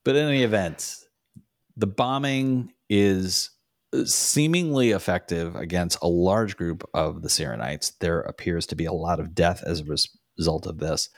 [0.05, 0.97] but in any event,
[1.77, 3.49] the bombing is
[3.95, 7.93] uh, seemingly effective against a large group of the Syrrannites.
[8.01, 11.09] There appears to be a lot of death as a res- result of this.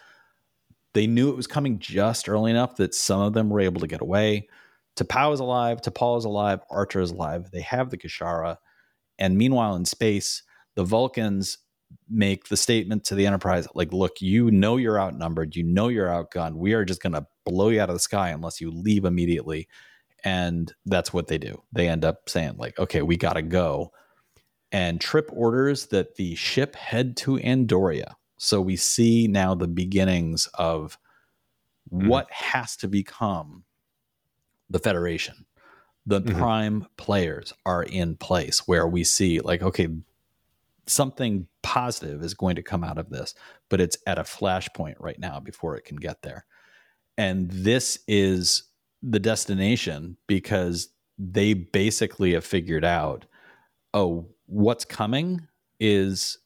[0.92, 3.88] They knew it was coming just early enough that some of them were able to
[3.88, 4.48] get away.
[4.96, 7.50] T'Pau is alive, T'Pol is alive, Archer is alive.
[7.50, 8.58] They have the Kir'Shara.
[9.18, 10.44] And meanwhile, in space,
[10.76, 11.58] the Vulcans
[12.08, 16.06] make the statement to the Enterprise like, look, you know you're outnumbered, you know you're
[16.06, 16.54] outgunned.
[16.54, 19.66] We are just going to blow you out of the sky unless you leave immediately.
[20.24, 21.62] And that's what they do.
[21.72, 23.92] They end up saying, like, okay, we got to go.
[24.72, 28.14] And Trip orders that the ship head to Andoria.
[28.38, 30.98] So we see now the beginnings of
[31.92, 32.08] mm.
[32.08, 33.64] what has to become
[34.70, 35.44] the federation
[36.06, 36.38] the mm-hmm.
[36.38, 39.88] prime players are in place where we see like okay
[40.86, 43.34] something positive is going to come out of this
[43.68, 46.44] but it's at a flashpoint right now before it can get there
[47.16, 48.64] And this is
[49.06, 50.88] the destination because
[51.18, 53.26] they basically have figured out
[53.92, 55.46] oh, what's coming
[55.78, 56.38] is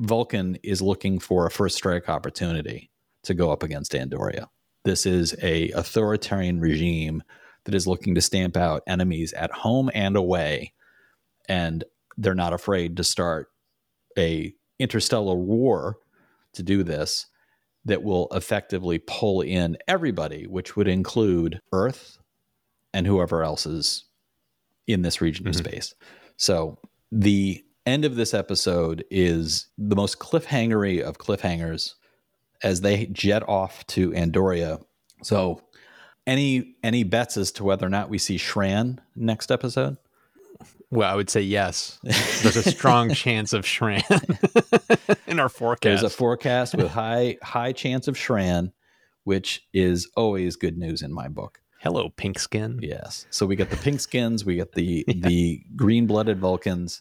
[0.00, 2.90] Vulcan is looking for a first strike opportunity
[3.22, 4.48] to go up against Andoria.
[4.84, 7.22] This is a authoritarian regime
[7.64, 10.72] that is looking to stamp out enemies at home and away,
[11.48, 11.84] and
[12.18, 13.52] they're not afraid to start
[14.18, 15.98] a interstellar war
[16.54, 17.26] to do this
[17.84, 22.18] that will effectively pull in everybody, which would include Earth
[22.94, 24.04] and whoever else is
[24.86, 25.50] in this region mm-hmm.
[25.50, 25.94] of space.
[26.36, 26.78] So
[27.10, 31.94] the end of this episode is the most cliffhangery of cliffhangers
[32.62, 34.84] as they jet off to Andoria.
[35.22, 35.60] So
[36.26, 39.96] any any bets as to whether or not we see Shran next episode?
[40.92, 41.98] Well, I would say yes.
[42.02, 44.02] There's a strong chance of Shran
[45.26, 45.82] in our forecast.
[45.82, 48.72] There's a forecast with high high chance of Shran,
[49.24, 51.62] which is always good news in my book.
[51.80, 52.78] Hello, pink skin.
[52.82, 53.26] Yes.
[53.30, 55.26] So we get the pink skins, we get the yeah.
[55.26, 57.00] the green blooded Vulcans,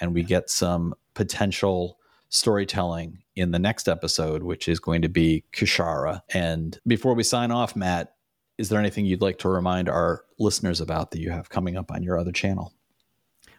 [0.00, 1.96] and we get some potential
[2.30, 6.22] storytelling in the next episode, which is going to be Kir'Shara.
[6.34, 8.14] And before we sign off, Matt,
[8.58, 11.92] is there anything you'd like to remind our listeners about that you have coming up
[11.92, 12.74] on your other channel?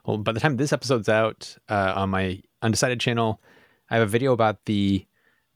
[0.10, 3.39] Well, by the time this episode's out uh, on my Undecided channel,
[3.91, 5.05] I have a video about the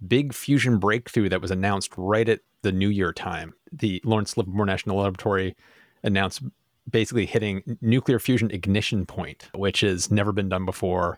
[0.07, 3.55] big fusion breakthrough that was announced right at the New Year time.
[3.71, 5.55] The Lawrence Livermore National Laboratory
[6.03, 6.43] announced
[6.87, 11.17] basically hitting nuclear fusion ignition point, which has never been done before.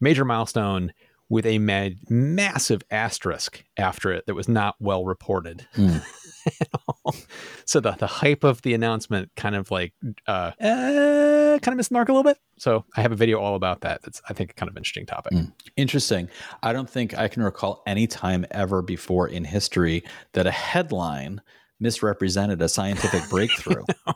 [0.00, 0.92] Major milestone
[1.28, 5.66] with a massive asterisk after it that was not well reported.
[5.74, 6.00] Mm.
[7.64, 9.92] so the, the hype of the announcement kind of like
[10.26, 12.38] uh, uh, kind of missed the mark a little bit.
[12.58, 14.02] So I have a video all about that.
[14.02, 15.32] That's I think kind of interesting topic.
[15.32, 15.52] Mm.
[15.76, 16.28] Interesting.
[16.62, 21.40] I don't think I can recall any time ever before in history that a headline
[21.80, 23.84] misrepresented a scientific breakthrough.
[24.06, 24.14] I, know.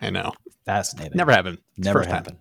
[0.00, 0.32] I know.
[0.64, 1.16] Fascinating.
[1.16, 1.58] Never happened.
[1.76, 2.38] Never happened.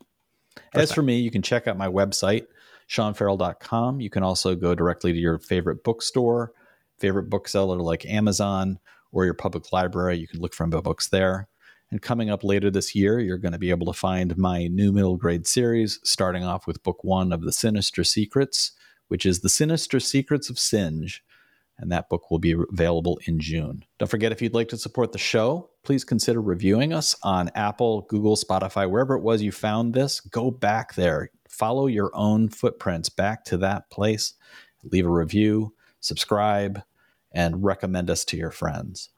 [0.73, 2.47] As for me, you can check out my website,
[2.89, 4.01] seanferrell.com.
[4.01, 6.53] You can also go directly to your favorite bookstore,
[6.99, 8.79] favorite bookseller like Amazon
[9.15, 10.17] or your public library.
[10.17, 11.47] You can look for my books there.
[11.89, 14.91] And coming up later this year, you're going to be able to find my new
[14.91, 18.73] middle grade series, starting off with book one of The Sinister Secrets,
[19.07, 21.23] which is The Sinister Secrets of Singe.
[21.77, 23.85] And that book will be available in June.
[23.99, 28.01] Don't forget, if you'd like to support the show, please consider reviewing us on Apple,
[28.09, 30.19] Google, Spotify, wherever it was you found this.
[30.19, 34.33] Go back there, follow your own footprints back to that place,
[34.83, 36.81] leave a review, subscribe,
[37.35, 39.09] and recommend us to your friends.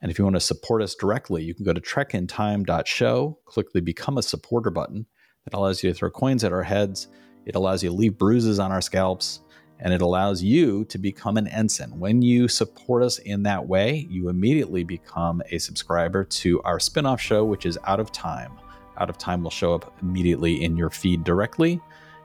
[0.00, 3.80] And if you want to support us directly, you can go to trekintime.show, click the
[3.80, 5.06] Become a Supporter button.
[5.44, 7.08] That allows you to throw coins at our heads.
[7.46, 9.40] It allows you to leave bruises on our scalps,
[9.78, 11.98] and it allows you to become an ensign.
[11.98, 17.06] When you support us in that way, you immediately become a subscriber to our spin
[17.06, 18.52] off show, which is Out of Time.
[18.98, 21.80] Out of Time will show up immediately in your feed directly.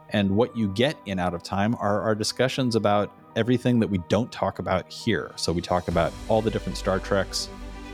[0.10, 4.00] And what you get in Out of Time are our discussions about everything that we
[4.10, 5.32] don't talk about here.
[5.36, 7.50] So we talk about all the different Star Treks,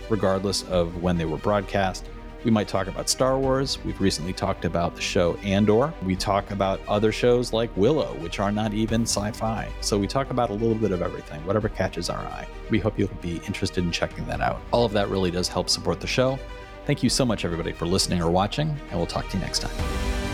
[0.09, 2.05] regardless of when they were broadcast.
[2.43, 3.83] We might talk about Star Wars.
[3.83, 5.93] We've recently talked about the show Andor.
[6.05, 9.69] We talk about other shows like Willow, which are not even sci fi.
[9.81, 12.47] So we talk about a little bit of everything, whatever catches our eye.
[12.69, 14.61] We hope you'll be interested in checking that out.
[14.71, 16.39] All of that really does help support the show.
[16.85, 19.59] Thank you so much, everybody, for listening or watching, and we'll talk to you next
[19.59, 20.26] time.